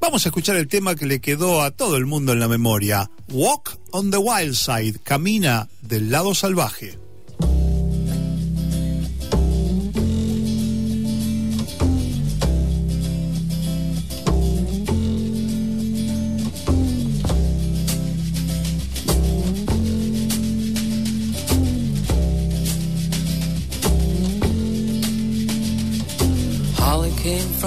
vamos 0.00 0.26
a 0.26 0.30
escuchar 0.30 0.56
el 0.56 0.66
tema 0.66 0.96
que 0.96 1.06
le 1.06 1.20
quedó 1.20 1.62
a 1.62 1.70
todo 1.70 1.96
el 1.96 2.06
mundo 2.06 2.32
en 2.32 2.40
la 2.40 2.48
memoria, 2.48 3.08
Walk 3.28 3.78
on 3.92 4.10
the 4.10 4.18
Wild 4.18 4.56
Side, 4.56 4.98
camina 5.04 5.68
del 5.80 6.10
lado 6.10 6.34
salvaje. 6.34 6.98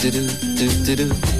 do 0.00 0.10
do 0.10 0.20
do 0.56 0.96
do 0.96 0.96
do 0.96 1.39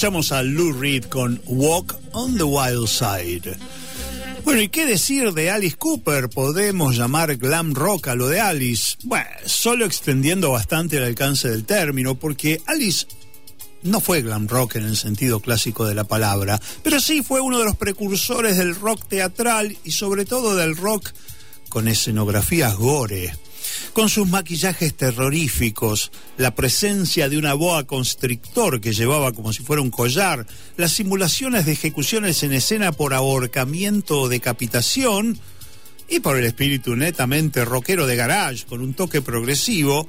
Escuchamos 0.00 0.32
a 0.32 0.42
Lou 0.42 0.72
Reed 0.72 1.04
con 1.04 1.42
Walk 1.44 1.94
on 2.12 2.34
the 2.38 2.42
Wild 2.42 2.88
Side. 2.88 3.54
Bueno, 4.44 4.62
¿y 4.62 4.70
qué 4.70 4.86
decir 4.86 5.34
de 5.34 5.50
Alice 5.50 5.76
Cooper? 5.76 6.30
¿Podemos 6.30 6.96
llamar 6.96 7.36
glam 7.36 7.74
rock 7.74 8.08
a 8.08 8.14
lo 8.14 8.28
de 8.28 8.40
Alice? 8.40 8.96
Bueno, 9.02 9.28
solo 9.44 9.84
extendiendo 9.84 10.52
bastante 10.52 10.96
el 10.96 11.04
alcance 11.04 11.50
del 11.50 11.66
término, 11.66 12.14
porque 12.14 12.62
Alice 12.64 13.08
no 13.82 14.00
fue 14.00 14.22
glam 14.22 14.48
rock 14.48 14.76
en 14.76 14.84
el 14.84 14.96
sentido 14.96 15.40
clásico 15.40 15.84
de 15.84 15.94
la 15.94 16.04
palabra, 16.04 16.58
pero 16.82 16.98
sí 16.98 17.22
fue 17.22 17.42
uno 17.42 17.58
de 17.58 17.66
los 17.66 17.76
precursores 17.76 18.56
del 18.56 18.76
rock 18.76 19.06
teatral 19.06 19.76
y 19.84 19.90
sobre 19.90 20.24
todo 20.24 20.56
del 20.56 20.78
rock 20.78 21.10
con 21.68 21.88
escenografías 21.88 22.74
gore. 22.74 23.34
Con 24.00 24.08
sus 24.08 24.30
maquillajes 24.30 24.94
terroríficos, 24.94 26.10
la 26.38 26.54
presencia 26.54 27.28
de 27.28 27.36
una 27.36 27.52
boa 27.52 27.86
constrictor 27.86 28.80
que 28.80 28.94
llevaba 28.94 29.32
como 29.32 29.52
si 29.52 29.62
fuera 29.62 29.82
un 29.82 29.90
collar, 29.90 30.46
las 30.78 30.92
simulaciones 30.92 31.66
de 31.66 31.72
ejecuciones 31.72 32.42
en 32.42 32.54
escena 32.54 32.92
por 32.92 33.12
ahorcamiento 33.12 34.22
o 34.22 34.28
decapitación, 34.30 35.38
y 36.08 36.20
por 36.20 36.38
el 36.38 36.46
espíritu 36.46 36.96
netamente 36.96 37.62
rockero 37.66 38.06
de 38.06 38.16
garage 38.16 38.64
con 38.64 38.80
un 38.80 38.94
toque 38.94 39.20
progresivo, 39.20 40.06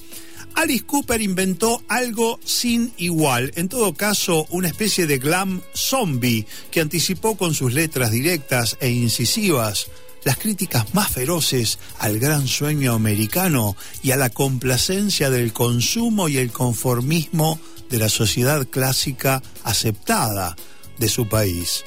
Alice 0.55 0.85
Cooper 0.85 1.21
inventó 1.21 1.83
algo 1.89 2.39
sin 2.45 2.93
igual, 2.95 3.51
en 3.55 3.67
todo 3.67 3.93
caso 3.93 4.47
una 4.51 4.69
especie 4.69 5.05
de 5.05 5.17
glam 5.17 5.61
zombie 5.75 6.47
que 6.71 6.79
anticipó 6.79 7.35
con 7.35 7.53
sus 7.53 7.73
letras 7.73 8.11
directas 8.11 8.77
e 8.79 8.89
incisivas 8.89 9.87
las 10.23 10.37
críticas 10.37 10.93
más 10.93 11.11
feroces 11.11 11.79
al 11.99 12.19
gran 12.19 12.47
sueño 12.47 12.93
americano 12.93 13.75
y 14.03 14.11
a 14.11 14.17
la 14.17 14.29
complacencia 14.29 15.29
del 15.29 15.53
consumo 15.53 16.29
y 16.29 16.37
el 16.37 16.51
conformismo 16.51 17.59
de 17.89 17.97
la 17.97 18.09
sociedad 18.09 18.67
clásica 18.67 19.41
aceptada 19.63 20.55
de 20.97 21.09
su 21.09 21.27
país. 21.27 21.83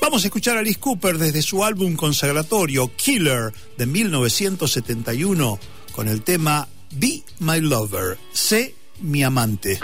Vamos 0.00 0.24
a 0.24 0.26
escuchar 0.26 0.56
a 0.56 0.60
Alice 0.60 0.80
Cooper 0.80 1.18
desde 1.18 1.42
su 1.42 1.64
álbum 1.64 1.94
consagratorio 1.94 2.90
Killer 2.96 3.52
de 3.78 3.86
1971 3.86 5.58
con 5.92 6.08
el 6.08 6.22
tema 6.22 6.68
Be 6.92 7.22
My 7.38 7.60
Lover, 7.60 8.18
sé 8.32 8.74
mi 9.00 9.22
amante. 9.22 9.78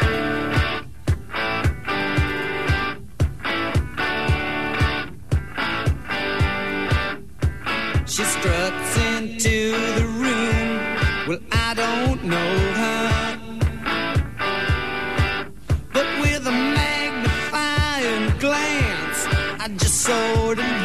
Well, 11.28 11.40
I 11.52 11.74
don't 11.74 12.24
know 12.24 12.52
her. 12.80 13.38
But 15.92 16.06
with 16.22 16.46
a 16.46 16.50
magnifying 16.50 18.38
glance, 18.38 19.26
I 19.60 19.68
just 19.76 20.00
sort 20.00 20.58
of 20.58 20.77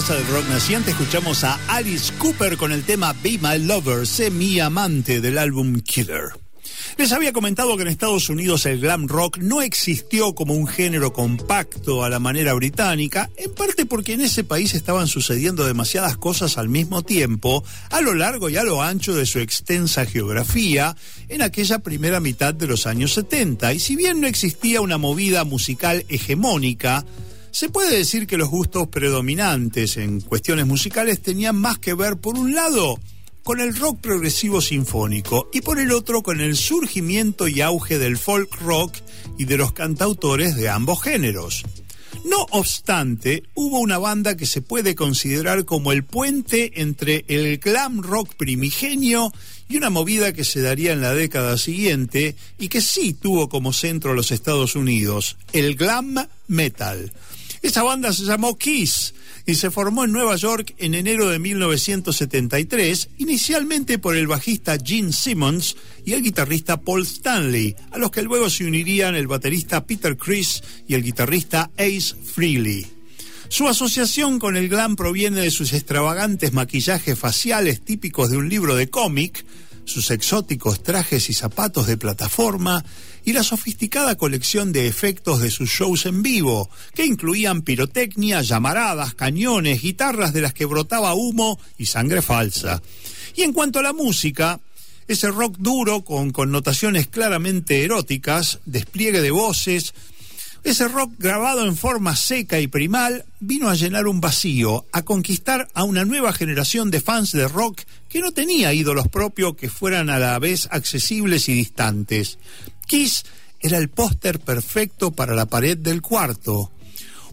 casa 0.00 0.14
del 0.14 0.26
rock 0.28 0.48
naciente 0.48 0.92
escuchamos 0.92 1.44
a 1.44 1.60
Alice 1.68 2.10
Cooper 2.16 2.56
con 2.56 2.72
el 2.72 2.84
tema 2.84 3.14
Be 3.22 3.38
My 3.38 3.58
Lover, 3.58 4.06
sé 4.06 4.30
mi 4.30 4.58
amante 4.58 5.20
del 5.20 5.36
álbum 5.36 5.78
Killer. 5.80 6.30
Les 6.96 7.12
había 7.12 7.34
comentado 7.34 7.76
que 7.76 7.82
en 7.82 7.88
Estados 7.88 8.30
Unidos 8.30 8.64
el 8.64 8.80
glam 8.80 9.08
rock 9.08 9.36
no 9.36 9.60
existió 9.60 10.34
como 10.34 10.54
un 10.54 10.66
género 10.66 11.12
compacto 11.12 12.02
a 12.02 12.08
la 12.08 12.18
manera 12.18 12.54
británica, 12.54 13.28
en 13.36 13.52
parte 13.52 13.84
porque 13.84 14.14
en 14.14 14.22
ese 14.22 14.42
país 14.42 14.72
estaban 14.72 15.06
sucediendo 15.06 15.66
demasiadas 15.66 16.16
cosas 16.16 16.56
al 16.56 16.70
mismo 16.70 17.02
tiempo, 17.02 17.62
a 17.90 18.00
lo 18.00 18.14
largo 18.14 18.48
y 18.48 18.56
a 18.56 18.64
lo 18.64 18.82
ancho 18.82 19.14
de 19.14 19.26
su 19.26 19.38
extensa 19.38 20.06
geografía, 20.06 20.96
en 21.28 21.42
aquella 21.42 21.80
primera 21.80 22.20
mitad 22.20 22.54
de 22.54 22.68
los 22.68 22.86
años 22.86 23.12
70. 23.12 23.74
Y 23.74 23.78
si 23.80 23.96
bien 23.96 24.22
no 24.22 24.28
existía 24.28 24.80
una 24.80 24.96
movida 24.96 25.44
musical 25.44 26.06
hegemónica, 26.08 27.04
se 27.52 27.68
puede 27.68 27.96
decir 27.96 28.26
que 28.26 28.36
los 28.36 28.48
gustos 28.48 28.88
predominantes 28.88 29.96
en 29.96 30.20
cuestiones 30.20 30.66
musicales 30.66 31.20
tenían 31.20 31.56
más 31.56 31.78
que 31.78 31.94
ver, 31.94 32.16
por 32.16 32.38
un 32.38 32.54
lado, 32.54 32.98
con 33.42 33.60
el 33.60 33.74
rock 33.76 34.00
progresivo 34.00 34.60
sinfónico 34.60 35.48
y 35.52 35.60
por 35.60 35.78
el 35.78 35.92
otro 35.92 36.22
con 36.22 36.40
el 36.40 36.56
surgimiento 36.56 37.48
y 37.48 37.60
auge 37.60 37.98
del 37.98 38.18
folk 38.18 38.54
rock 38.60 38.94
y 39.38 39.46
de 39.46 39.56
los 39.56 39.72
cantautores 39.72 40.56
de 40.56 40.68
ambos 40.68 41.02
géneros. 41.02 41.64
No 42.24 42.46
obstante, 42.50 43.44
hubo 43.54 43.78
una 43.78 43.98
banda 43.98 44.36
que 44.36 44.44
se 44.44 44.60
puede 44.60 44.94
considerar 44.94 45.64
como 45.64 45.90
el 45.90 46.04
puente 46.04 46.82
entre 46.82 47.24
el 47.28 47.58
glam 47.58 48.02
rock 48.02 48.34
primigenio 48.34 49.32
y 49.68 49.76
una 49.76 49.88
movida 49.88 50.32
que 50.32 50.44
se 50.44 50.60
daría 50.60 50.92
en 50.92 51.00
la 51.00 51.14
década 51.14 51.56
siguiente 51.56 52.34
y 52.58 52.68
que 52.68 52.82
sí 52.82 53.14
tuvo 53.14 53.48
como 53.48 53.72
centro 53.72 54.12
los 54.12 54.32
Estados 54.32 54.76
Unidos, 54.76 55.38
el 55.52 55.76
glam 55.76 56.26
metal. 56.46 57.12
Esa 57.62 57.82
banda 57.82 58.12
se 58.12 58.24
llamó 58.24 58.56
Kiss 58.56 59.14
y 59.44 59.54
se 59.54 59.70
formó 59.70 60.04
en 60.04 60.12
Nueva 60.12 60.36
York 60.36 60.74
en 60.78 60.94
enero 60.94 61.28
de 61.28 61.38
1973, 61.38 63.10
inicialmente 63.18 63.98
por 63.98 64.16
el 64.16 64.26
bajista 64.26 64.78
Gene 64.82 65.12
Simmons 65.12 65.76
y 66.06 66.12
el 66.12 66.22
guitarrista 66.22 66.80
Paul 66.80 67.02
Stanley, 67.02 67.76
a 67.90 67.98
los 67.98 68.10
que 68.10 68.22
luego 68.22 68.48
se 68.48 68.64
unirían 68.64 69.14
el 69.14 69.26
baterista 69.26 69.84
Peter 69.84 70.16
Criss 70.16 70.62
y 70.88 70.94
el 70.94 71.02
guitarrista 71.02 71.70
Ace 71.76 72.14
Frehley. 72.24 72.86
Su 73.48 73.68
asociación 73.68 74.38
con 74.38 74.56
el 74.56 74.68
glam 74.68 74.96
proviene 74.96 75.40
de 75.40 75.50
sus 75.50 75.72
extravagantes 75.72 76.52
maquillajes 76.52 77.18
faciales 77.18 77.84
típicos 77.84 78.30
de 78.30 78.36
un 78.36 78.48
libro 78.48 78.76
de 78.76 78.88
cómic, 78.88 79.44
sus 79.90 80.10
exóticos 80.10 80.82
trajes 80.82 81.28
y 81.28 81.34
zapatos 81.34 81.86
de 81.86 81.96
plataforma 81.96 82.84
y 83.24 83.32
la 83.32 83.42
sofisticada 83.42 84.16
colección 84.16 84.72
de 84.72 84.86
efectos 84.86 85.40
de 85.40 85.50
sus 85.50 85.68
shows 85.68 86.06
en 86.06 86.22
vivo, 86.22 86.70
que 86.94 87.04
incluían 87.04 87.62
pirotecnia, 87.62 88.40
llamaradas, 88.40 89.14
cañones, 89.14 89.82
guitarras 89.82 90.32
de 90.32 90.40
las 90.40 90.54
que 90.54 90.64
brotaba 90.64 91.14
humo 91.14 91.58
y 91.76 91.86
sangre 91.86 92.22
falsa. 92.22 92.82
Y 93.36 93.42
en 93.42 93.52
cuanto 93.52 93.80
a 93.80 93.82
la 93.82 93.92
música, 93.92 94.60
ese 95.08 95.28
rock 95.28 95.56
duro 95.58 96.02
con 96.02 96.30
connotaciones 96.30 97.08
claramente 97.08 97.82
eróticas, 97.82 98.60
despliegue 98.64 99.20
de 99.20 99.32
voces, 99.32 99.92
ese 100.62 100.88
rock 100.88 101.12
grabado 101.18 101.66
en 101.66 101.76
forma 101.76 102.14
seca 102.16 102.60
y 102.60 102.66
primal 102.66 103.24
vino 103.40 103.68
a 103.68 103.74
llenar 103.74 104.06
un 104.06 104.20
vacío, 104.20 104.84
a 104.92 105.02
conquistar 105.02 105.68
a 105.74 105.84
una 105.84 106.04
nueva 106.04 106.32
generación 106.32 106.90
de 106.90 107.00
fans 107.00 107.32
de 107.32 107.48
rock 107.48 107.82
que 108.08 108.20
no 108.20 108.32
tenía 108.32 108.74
ídolos 108.74 109.08
propios 109.08 109.56
que 109.56 109.70
fueran 109.70 110.10
a 110.10 110.18
la 110.18 110.38
vez 110.38 110.68
accesibles 110.70 111.48
y 111.48 111.54
distantes. 111.54 112.38
Kiss 112.86 113.24
era 113.60 113.78
el 113.78 113.88
póster 113.88 114.40
perfecto 114.40 115.12
para 115.12 115.34
la 115.34 115.46
pared 115.46 115.78
del 115.78 116.02
cuarto. 116.02 116.70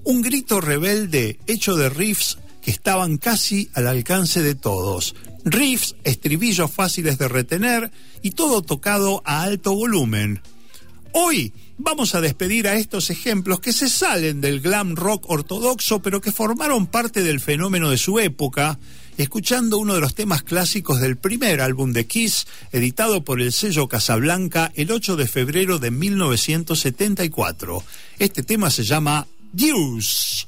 Un 0.04 0.22
grito 0.22 0.62
rebelde 0.62 1.40
hecho 1.48 1.76
de 1.76 1.90
riffs 1.90 2.38
que 2.62 2.72
estaban 2.72 3.18
casi 3.18 3.70
al 3.74 3.88
alcance 3.88 4.42
de 4.42 4.56
todos. 4.56 5.16
Riffs, 5.44 5.96
estribillos 6.04 6.72
fáciles 6.72 7.18
de 7.18 7.28
retener 7.28 7.92
y 8.22 8.32
todo 8.32 8.62
tocado 8.62 9.22
a 9.26 9.44
alto 9.44 9.74
volumen. 9.74 10.42
Hoy 11.14 11.54
vamos 11.78 12.16
a 12.16 12.22
despedir 12.22 12.68
a 12.68 12.76
estos 12.76 13.10
ejemplos 13.10 13.60
que 13.60 13.74
se 13.74 13.90
salen 13.90 14.42
del 14.42 14.62
glam 14.62 14.96
rock 14.96 15.30
ortodoxo, 15.30 16.00
pero 16.02 16.22
que 16.22 16.32
formaron 16.32 16.88
parte 16.88 17.24
del 17.24 17.40
fenómeno 17.40 17.90
de 17.90 17.98
su 17.98 18.20
época, 18.20 18.80
escuchando 19.18 19.78
uno 19.78 19.96
de 19.96 20.02
los 20.02 20.16
temas 20.16 20.44
clásicos 20.44 21.00
del 21.00 21.18
primer 21.18 21.62
álbum 21.62 21.94
de 21.94 22.06
Kiss, 22.06 22.48
editado 22.72 23.24
por 23.24 23.42
el 23.42 23.54
sello 23.54 23.88
Casablanca 23.88 24.72
el 24.76 24.92
8 24.92 25.16
de 25.16 25.28
febrero 25.28 25.80
de 25.80 25.92
1974. 25.92 27.84
Este 28.20 28.44
tema 28.44 28.70
se 28.70 28.84
llama 28.84 29.28
Deuce. 29.54 30.46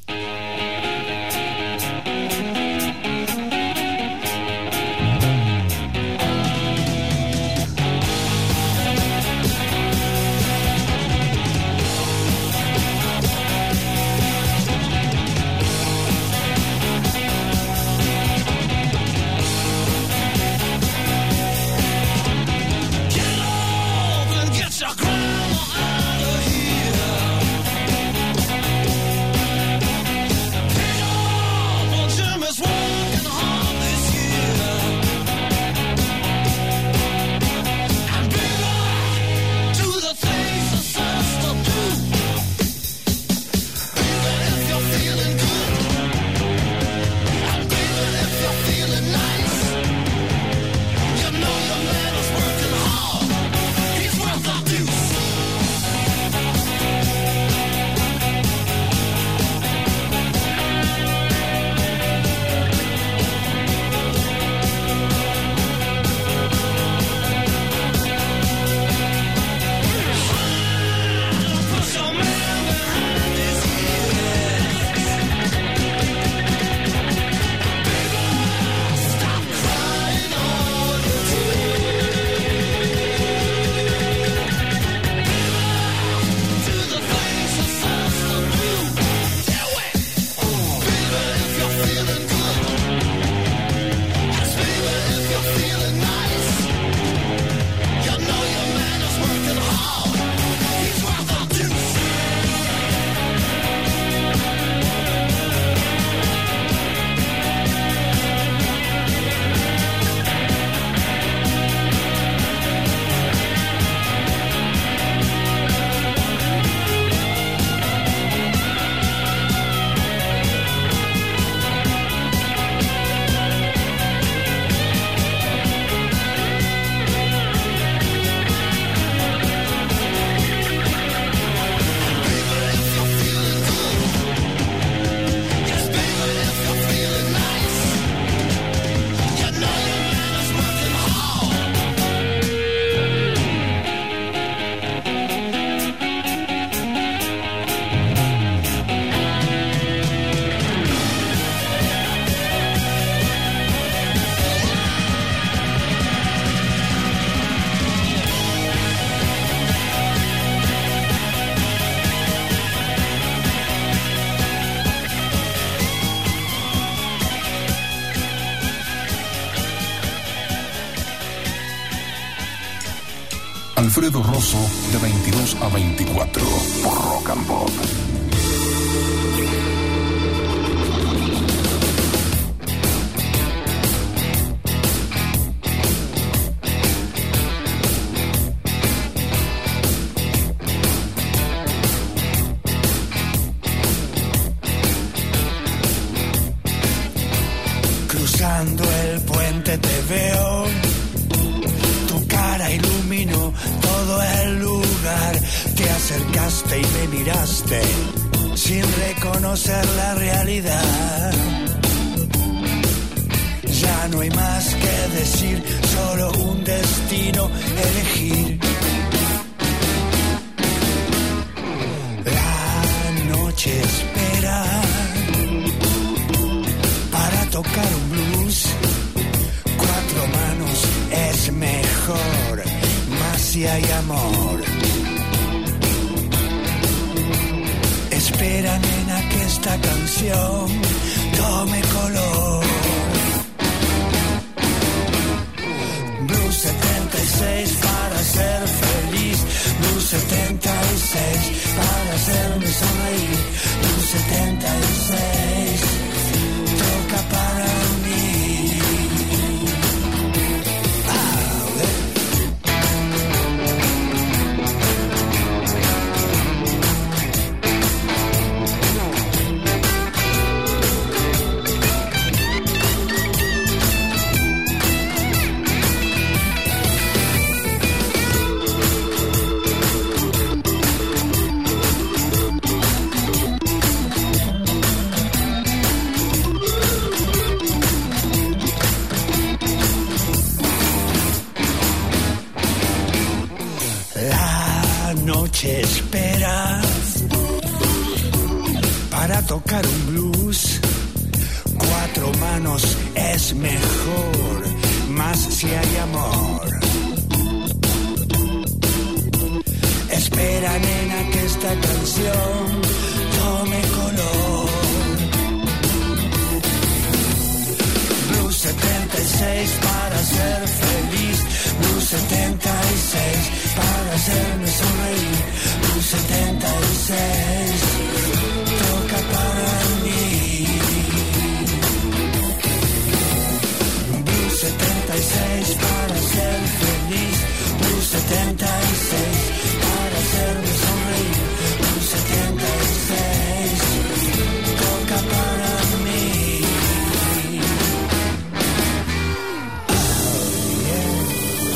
De 174.49 174.97
22 174.97 175.57
a 175.61 175.69
24 175.69 176.43
por 176.81 176.93
Rock 176.93 177.30
and 177.30 177.45
Pop. 177.45 177.78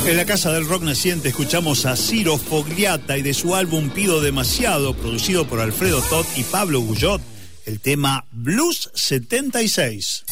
En 0.06 0.18
la 0.18 0.26
Casa 0.26 0.52
del 0.52 0.68
Rock 0.68 0.82
Naciente 0.82 1.28
escuchamos 1.30 1.86
a 1.86 1.96
Ciro 1.96 2.36
Fogliata 2.36 3.16
y 3.16 3.22
de 3.22 3.32
su 3.32 3.54
álbum 3.54 3.88
Pido 3.88 4.20
Demasiado, 4.20 4.94
producido 4.94 5.46
por 5.46 5.60
Alfredo 5.60 6.02
Todd 6.02 6.26
y 6.36 6.42
Pablo 6.42 6.80
Guyot, 6.80 7.22
el 7.64 7.80
tema 7.80 8.26
Blues 8.30 8.90
76. 8.92 10.24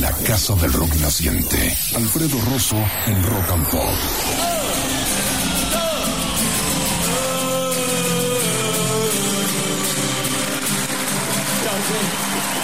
La 0.00 0.10
Casa 0.26 0.56
del 0.56 0.72
Rock 0.72 0.94
Naciente. 0.96 1.76
Alfredo 1.94 2.36
Rosso 2.50 2.76
en 3.06 3.22
Rock 3.22 3.50
and 3.50 3.70
Pop. 3.70 4.51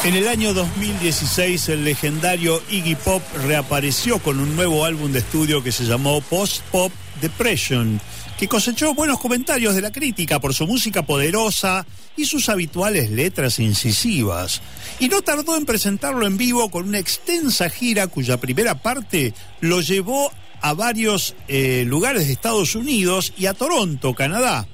En 0.09 0.14
el 0.14 0.26
año 0.26 0.55
2016 0.55 1.68
el 1.68 1.85
legendario 1.85 2.62
Iggy 2.70 2.94
Pop 2.94 3.22
reapareció 3.44 4.18
con 4.20 4.40
un 4.40 4.56
nuevo 4.56 4.86
álbum 4.86 5.12
de 5.12 5.18
estudio 5.18 5.62
que 5.62 5.70
se 5.70 5.85
llamó 5.85 6.22
Post 6.22 6.62
Pop 6.72 6.90
Depression, 7.20 8.01
que 8.39 8.48
cosechó 8.48 8.94
buenos 8.94 9.20
comentarios 9.20 9.74
de 9.74 9.82
la 9.82 9.93
crítica 9.93 10.40
por 10.40 10.55
su 10.55 10.66
música 10.66 11.02
poderosa 11.02 11.85
y 12.16 12.24
sus 12.24 12.48
habituales 12.48 13.10
letras 13.10 13.59
incisivas. 13.59 14.62
Y 14.98 15.10
no 15.10 15.20
tardó 15.20 15.59
en 15.59 15.66
presentarlo 15.66 16.26
en 16.26 16.39
vivo 16.39 16.70
con 16.70 16.89
una 16.89 16.98
extensa 16.98 17.68
gira 17.68 18.06
cuya 18.06 18.40
primera 18.40 18.76
parte 18.76 19.35
lo 19.60 19.82
llevó 19.82 20.32
a 20.62 20.72
varios 20.72 21.35
eh, 21.48 21.85
lugares 21.86 22.28
de 22.28 22.32
Estados 22.32 22.74
Unidos 22.76 23.35
y 23.36 23.44
a 23.44 23.52
Toronto, 23.52 24.14
Canadá. 24.14 24.66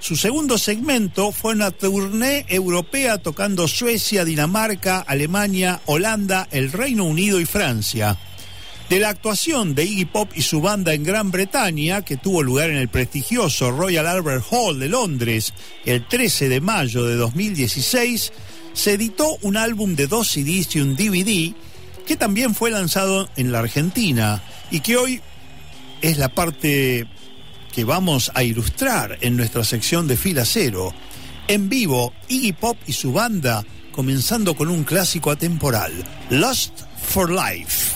Su 0.00 0.16
segundo 0.16 0.58
segmento 0.58 1.32
fue 1.32 1.54
una 1.54 1.72
tournée 1.72 2.46
europea 2.48 3.18
tocando 3.18 3.66
Suecia, 3.66 4.24
Dinamarca, 4.24 5.00
Alemania, 5.00 5.80
Holanda, 5.86 6.46
el 6.52 6.70
Reino 6.70 7.04
Unido 7.04 7.40
y 7.40 7.44
Francia. 7.44 8.16
De 8.88 9.00
la 9.00 9.10
actuación 9.10 9.74
de 9.74 9.84
Iggy 9.84 10.06
Pop 10.06 10.30
y 10.34 10.42
su 10.42 10.62
banda 10.62 10.94
en 10.94 11.02
Gran 11.02 11.30
Bretaña, 11.30 12.02
que 12.02 12.16
tuvo 12.16 12.42
lugar 12.42 12.70
en 12.70 12.76
el 12.76 12.88
prestigioso 12.88 13.70
Royal 13.70 14.06
Albert 14.06 14.46
Hall 14.50 14.78
de 14.78 14.88
Londres 14.88 15.52
el 15.84 16.06
13 16.06 16.48
de 16.48 16.60
mayo 16.60 17.04
de 17.04 17.16
2016, 17.16 18.32
se 18.72 18.92
editó 18.92 19.36
un 19.42 19.56
álbum 19.56 19.94
de 19.94 20.06
dos 20.06 20.28
CDs 20.28 20.76
y 20.76 20.80
un 20.80 20.96
DVD 20.96 21.54
que 22.06 22.16
también 22.16 22.54
fue 22.54 22.70
lanzado 22.70 23.28
en 23.36 23.52
la 23.52 23.58
Argentina 23.58 24.42
y 24.70 24.80
que 24.80 24.96
hoy 24.96 25.20
es 26.00 26.16
la 26.16 26.28
parte 26.28 27.06
que 27.72 27.84
vamos 27.84 28.30
a 28.34 28.42
ilustrar 28.42 29.18
en 29.20 29.36
nuestra 29.36 29.64
sección 29.64 30.06
de 30.08 30.16
fila 30.16 30.44
cero. 30.44 30.94
En 31.46 31.68
vivo, 31.68 32.12
Iggy 32.28 32.52
Pop 32.52 32.76
y 32.86 32.92
su 32.92 33.12
banda, 33.12 33.64
comenzando 33.92 34.54
con 34.54 34.68
un 34.68 34.84
clásico 34.84 35.30
atemporal, 35.30 35.92
Lost 36.30 36.72
for 37.06 37.30
Life. 37.30 37.94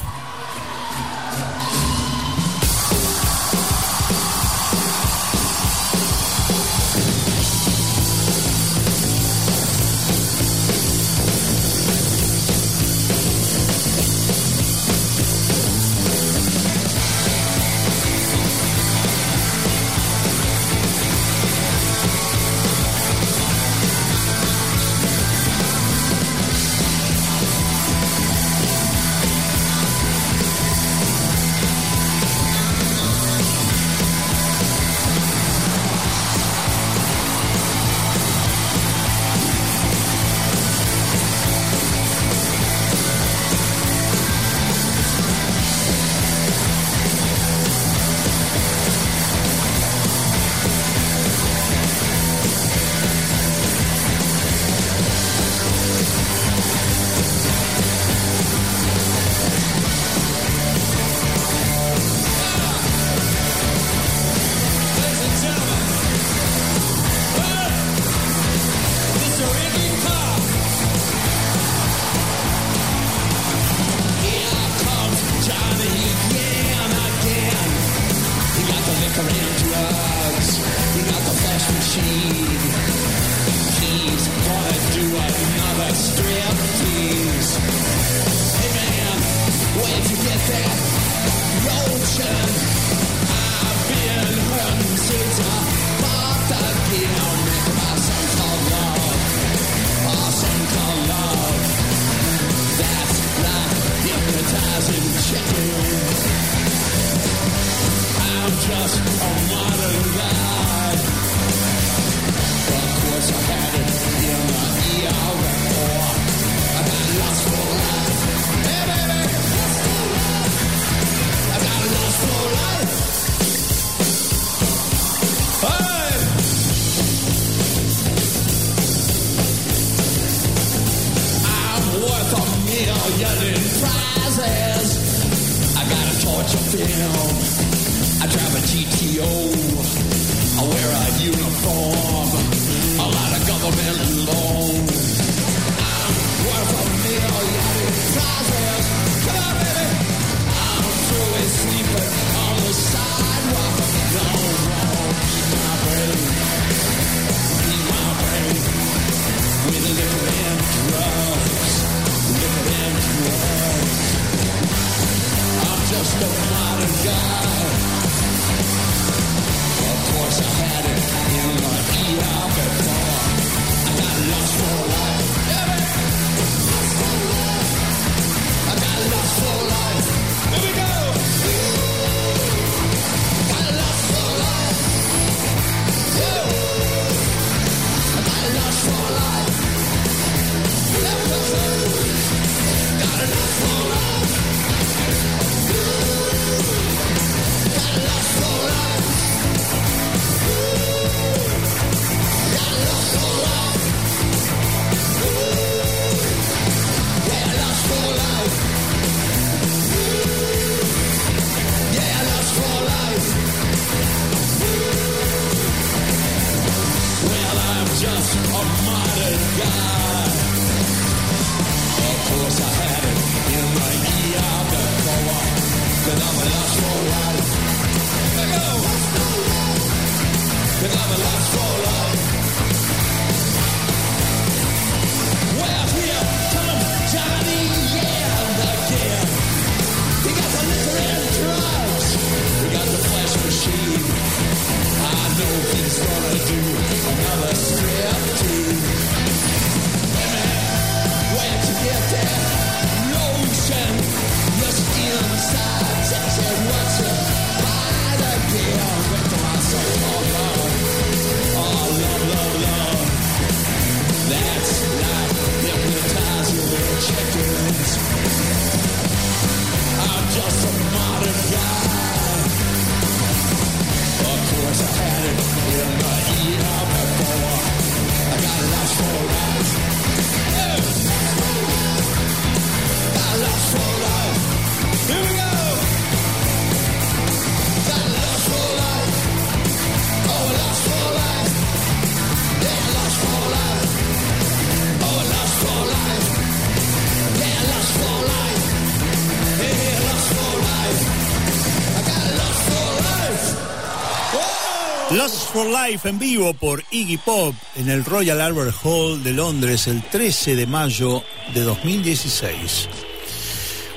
for 305.53 305.67
Life 305.67 306.09
en 306.09 306.19
vivo 306.19 306.55
por 306.55 306.83
Iggy 306.91 307.19
Pop 307.19 307.55
en 307.77 307.91
el 307.91 308.05
Royal 308.07 308.41
Albert 308.41 308.75
Hall 308.85 309.23
de 309.23 309.33
Londres 309.33 309.87
el 309.87 310.03
13 310.03 310.57
de 310.57 310.67
mayo 310.67 311.23
de 311.53 311.61
2016. 311.61 312.89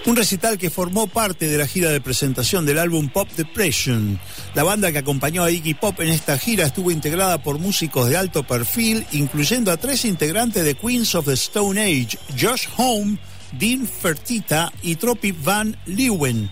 Un 0.05 0.17
recital 0.17 0.57
que 0.57 0.69
formó 0.69 1.07
parte 1.07 1.47
de 1.47 1.57
la 1.57 1.65
gira 1.65 1.91
de 1.91 2.01
presentación 2.01 2.65
del 2.65 2.77
álbum 2.77 3.07
Pop 3.07 3.29
Depression. 3.37 4.19
La 4.53 4.63
banda 4.63 4.91
que 4.91 4.97
acompañó 4.97 5.43
a 5.43 5.51
Iggy 5.51 5.75
Pop 5.75 5.99
en 6.01 6.09
esta 6.09 6.37
gira 6.37 6.65
estuvo 6.65 6.91
integrada 6.91 7.37
por 7.37 7.57
músicos 7.57 8.09
de 8.09 8.17
alto 8.17 8.43
perfil, 8.43 9.05
incluyendo 9.13 9.71
a 9.71 9.77
tres 9.77 10.03
integrantes 10.03 10.65
de 10.65 10.75
Queens 10.75 11.15
of 11.15 11.25
the 11.25 11.33
Stone 11.33 11.81
Age, 11.81 12.17
Josh 12.37 12.67
Home, 12.75 13.17
Dean 13.53 13.87
Fertita 13.87 14.73
y 14.81 14.95
Tropi 14.95 15.31
Van 15.31 15.77
Leeuwen. 15.85 16.51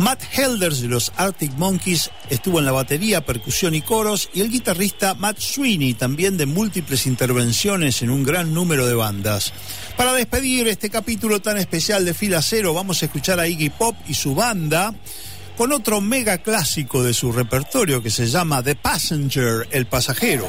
Matt 0.00 0.22
Helders 0.32 0.80
de 0.80 0.88
los 0.88 1.12
Arctic 1.18 1.52
Monkeys 1.58 2.10
estuvo 2.30 2.58
en 2.58 2.64
la 2.64 2.72
batería, 2.72 3.26
percusión 3.26 3.74
y 3.74 3.82
coros, 3.82 4.30
y 4.32 4.40
el 4.40 4.50
guitarrista 4.50 5.12
Matt 5.12 5.38
Sweeney 5.38 5.92
también 5.92 6.38
de 6.38 6.46
múltiples 6.46 7.06
intervenciones 7.06 8.00
en 8.00 8.08
un 8.08 8.24
gran 8.24 8.54
número 8.54 8.86
de 8.86 8.94
bandas. 8.94 9.52
Para 9.98 10.14
despedir 10.14 10.68
este 10.68 10.88
capítulo 10.88 11.42
tan 11.42 11.58
especial 11.58 12.06
de 12.06 12.14
Fila 12.14 12.40
Cero, 12.40 12.72
vamos 12.72 13.02
a 13.02 13.04
escuchar 13.04 13.40
a 13.40 13.46
Iggy 13.46 13.68
Pop 13.68 13.94
y 14.08 14.14
su 14.14 14.34
banda 14.34 14.94
con 15.58 15.70
otro 15.70 16.00
mega 16.00 16.38
clásico 16.38 17.02
de 17.02 17.12
su 17.12 17.30
repertorio 17.30 18.02
que 18.02 18.08
se 18.08 18.26
llama 18.26 18.62
The 18.62 18.76
Passenger, 18.76 19.68
el 19.70 19.84
pasajero. 19.84 20.48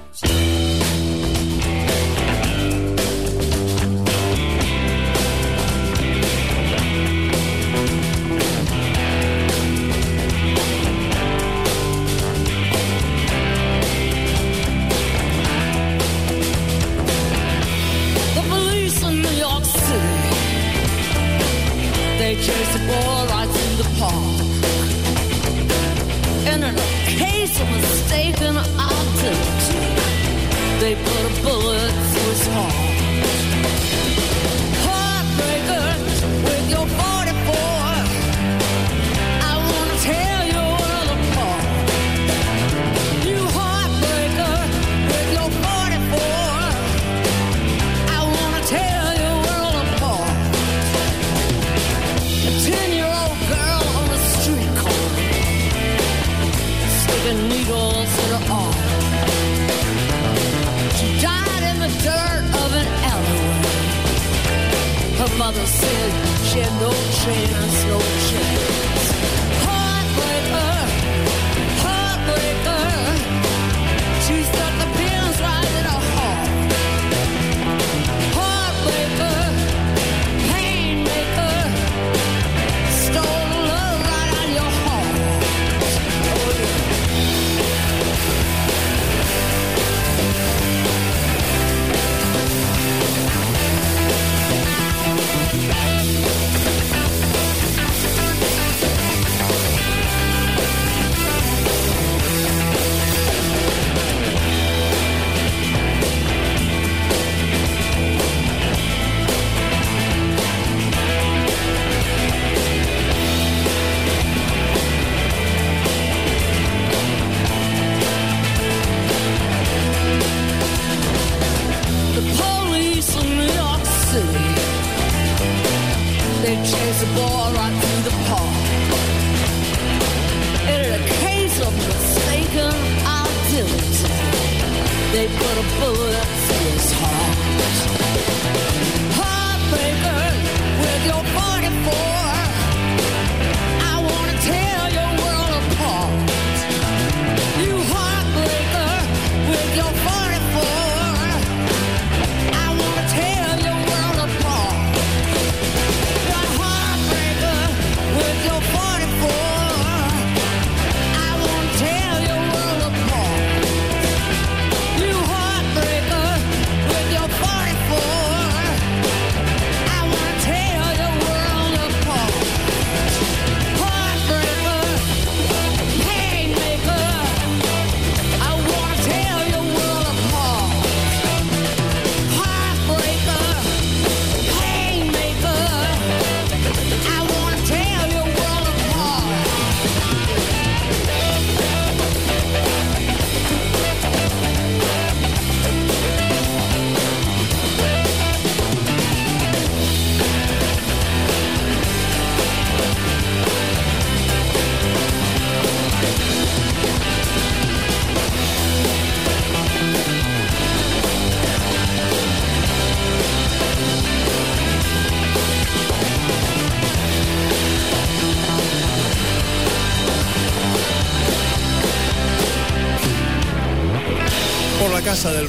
Mother 65.41 65.65
said 65.65 66.11
she 66.45 66.59
had 66.59 66.71
no 66.79 66.91
chance, 66.91 67.85
no 67.85 67.99
chance. 68.29 68.70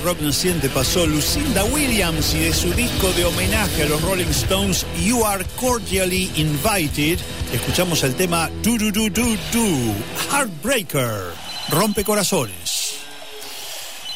Rock 0.02 0.20
naciente 0.20 0.68
pasó 0.68 1.06
Lucinda 1.06 1.64
Williams 1.64 2.34
y 2.34 2.40
de 2.40 2.52
su 2.52 2.72
disco 2.72 3.12
de 3.12 3.24
homenaje 3.24 3.84
a 3.84 3.88
los 3.88 4.02
Rolling 4.02 4.26
Stones, 4.26 4.84
You 5.04 5.24
Are 5.24 5.44
Cordially 5.60 6.30
Invited, 6.36 7.18
escuchamos 7.52 8.02
el 8.02 8.14
tema 8.14 8.50
Do 8.62 8.76
Do 8.78 8.90
Do 8.90 9.08
Do 9.10 9.36
Do, 9.52 9.94
Heartbreaker, 10.30 11.32
Rompe 11.68 12.04
Corazones. 12.04 12.94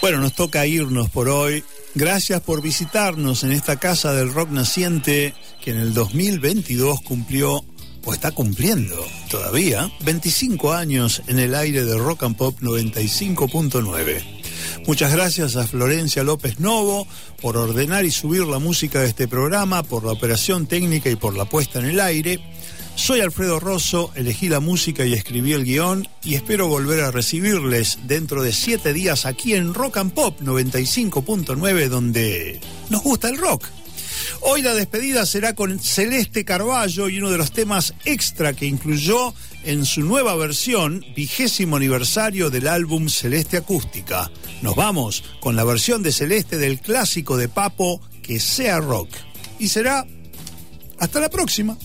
Bueno, 0.00 0.18
nos 0.18 0.34
toca 0.34 0.66
irnos 0.66 1.08
por 1.10 1.28
hoy. 1.28 1.64
Gracias 1.94 2.40
por 2.40 2.62
visitarnos 2.62 3.44
en 3.44 3.52
esta 3.52 3.76
casa 3.76 4.12
del 4.12 4.32
rock 4.32 4.50
naciente 4.50 5.34
que 5.62 5.70
en 5.70 5.78
el 5.78 5.94
2022 5.94 7.00
cumplió 7.02 7.64
o 8.04 8.12
está 8.12 8.32
cumpliendo 8.32 9.04
todavía 9.30 9.90
25 10.00 10.72
años 10.72 11.22
en 11.26 11.38
el 11.38 11.54
aire 11.54 11.84
de 11.84 11.96
Rock 11.96 12.24
and 12.24 12.36
Pop 12.36 12.60
95.9. 12.60 14.35
Muchas 14.86 15.10
gracias 15.10 15.56
a 15.56 15.66
Florencia 15.66 16.22
López 16.22 16.60
Novo 16.60 17.08
por 17.42 17.56
ordenar 17.56 18.04
y 18.04 18.12
subir 18.12 18.42
la 18.42 18.60
música 18.60 19.00
de 19.00 19.08
este 19.08 19.26
programa, 19.26 19.82
por 19.82 20.04
la 20.04 20.12
operación 20.12 20.68
técnica 20.68 21.10
y 21.10 21.16
por 21.16 21.36
la 21.36 21.44
puesta 21.44 21.80
en 21.80 21.86
el 21.86 21.98
aire. 21.98 22.38
Soy 22.94 23.20
Alfredo 23.20 23.58
Rosso, 23.58 24.12
elegí 24.14 24.48
la 24.48 24.60
música 24.60 25.04
y 25.04 25.12
escribí 25.12 25.54
el 25.54 25.64
guion 25.64 26.06
y 26.22 26.36
espero 26.36 26.68
volver 26.68 27.00
a 27.00 27.10
recibirles 27.10 27.98
dentro 28.04 28.44
de 28.44 28.52
siete 28.52 28.92
días 28.92 29.26
aquí 29.26 29.54
en 29.54 29.74
Rock 29.74 29.96
and 29.96 30.12
Pop 30.12 30.40
95.9 30.40 31.88
donde 31.88 32.60
nos 32.88 33.02
gusta 33.02 33.28
el 33.28 33.38
rock. 33.38 33.66
Hoy 34.42 34.62
la 34.62 34.72
despedida 34.72 35.26
será 35.26 35.54
con 35.54 35.80
Celeste 35.80 36.44
Carballo 36.44 37.08
y 37.08 37.18
uno 37.18 37.30
de 37.30 37.38
los 37.38 37.50
temas 37.50 37.92
extra 38.04 38.52
que 38.52 38.66
incluyó 38.66 39.34
en 39.66 39.84
su 39.84 40.02
nueva 40.02 40.36
versión, 40.36 41.04
vigésimo 41.16 41.76
aniversario 41.76 42.50
del 42.50 42.68
álbum 42.68 43.08
Celeste 43.08 43.56
Acústica. 43.56 44.30
Nos 44.62 44.76
vamos 44.76 45.24
con 45.40 45.56
la 45.56 45.64
versión 45.64 46.04
de 46.04 46.12
Celeste 46.12 46.56
del 46.56 46.80
clásico 46.80 47.36
de 47.36 47.48
Papo, 47.48 48.00
Que 48.22 48.38
sea 48.38 48.78
rock. 48.78 49.08
Y 49.58 49.68
será 49.68 50.06
hasta 50.98 51.20
la 51.20 51.28
próxima. 51.28 51.76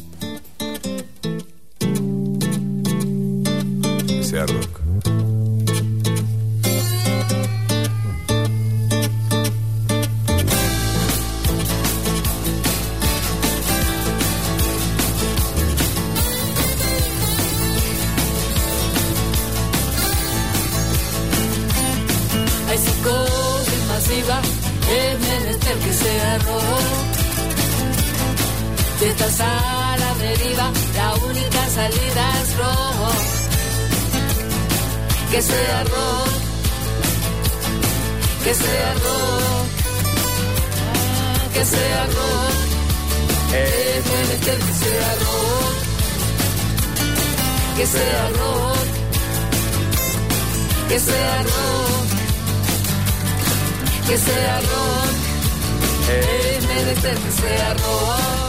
sea 4.22 4.46
rock. 4.46 4.81
Estás 29.22 29.40
a 29.42 29.98
la 30.00 30.14
deriva, 30.16 30.72
la 30.96 31.16
única 31.26 31.70
salida 31.70 32.24
es 32.42 32.58
rock. 32.58 33.16
Que 35.32 35.42
sea 35.42 35.84
rock, 35.84 36.30
que 38.44 38.54
sea 38.54 38.94
rock, 39.06 39.68
que 41.54 41.66
sea 41.66 42.06
rock. 42.06 42.56
Es 43.54 44.06
menester 44.12 44.60
que 44.60 44.74
sea 44.84 45.16
rock, 45.26 45.76
que 47.78 47.86
sea 47.86 48.30
rock, 48.40 48.88
que 50.90 51.00
sea 51.00 51.44
rock 51.44 52.12
que 54.08 54.18
sea 54.18 54.60
rock. 54.60 55.12
Es 56.10 56.68
menester 56.68 57.18
que 57.18 57.32
sea 57.32 57.74
rock. 57.76 58.41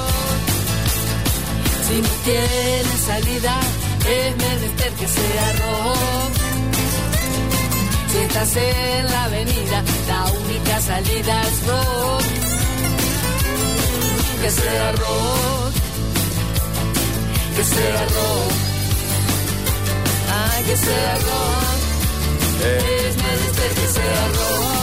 Si 1.89 2.01
no 2.01 2.09
tiene 2.25 2.97
salida, 3.07 3.61
es 4.09 4.37
menester 4.37 4.93
que 4.93 5.09
sea 5.09 5.53
rock. 5.53 6.33
Si 8.11 8.19
estás 8.19 8.57
en 8.57 9.07
la 9.11 9.25
avenida, 9.25 9.83
la 10.09 10.25
única 10.45 10.81
salida 10.81 11.43
es 11.43 11.67
rock. 11.67 12.23
Que 14.43 14.51
sea 14.51 14.93
rock, 14.93 15.73
que 17.57 17.65
sea 17.65 18.07
rock, 18.07 18.53
ay, 20.43 20.65
que 20.65 20.77
sea 20.77 21.15
rock, 21.15 21.79
es 22.67 23.17
menester 23.17 23.71
que 23.75 23.87
sea 23.87 24.29
rock. 24.35 24.82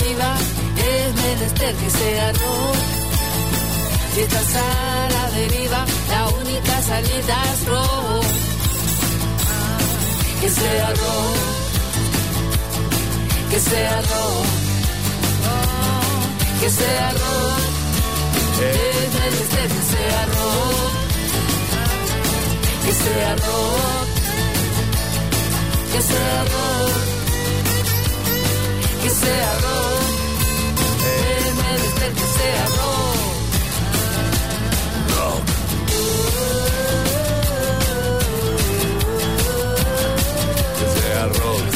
Es 0.00 1.14
menester 1.14 1.74
que 1.74 1.90
sea 1.90 2.32
rock. 2.32 2.76
Si 4.14 4.20
estás 4.20 4.54
a 4.56 5.08
la 5.12 5.30
deriva, 5.30 5.84
la 6.10 6.28
única 6.28 6.82
salida 6.82 7.36
es 7.52 7.66
rock. 7.66 8.24
Ah, 9.50 9.78
Que 10.40 10.48
sea 10.50 10.88
rock, 10.88 11.36
que 13.50 13.60
sea 13.60 14.00
rock, 14.02 14.46
Oh, 15.50 16.60
que 16.60 16.70
sea 16.70 17.10
rock. 17.10 17.62
Es 18.60 19.14
menester 19.20 19.68
que 19.68 19.82
sea 19.92 20.26
rock, 20.26 20.94
que 22.84 22.92
sea 22.92 23.36
rock, 23.36 24.08
que 25.92 26.02
sea 26.02 26.44
rock 26.44 27.17
que 29.08 29.14
sea 29.14 29.52
rock. 29.64 30.02
Eh. 31.06 31.52
Me 31.56 31.70
desperté 31.82 32.20
que 32.20 32.26
sea 32.36 32.64
rock. 32.78 33.20
Rock. 35.16 35.44
Que 40.78 40.86
sea 41.00 41.22
rock. 41.40 41.67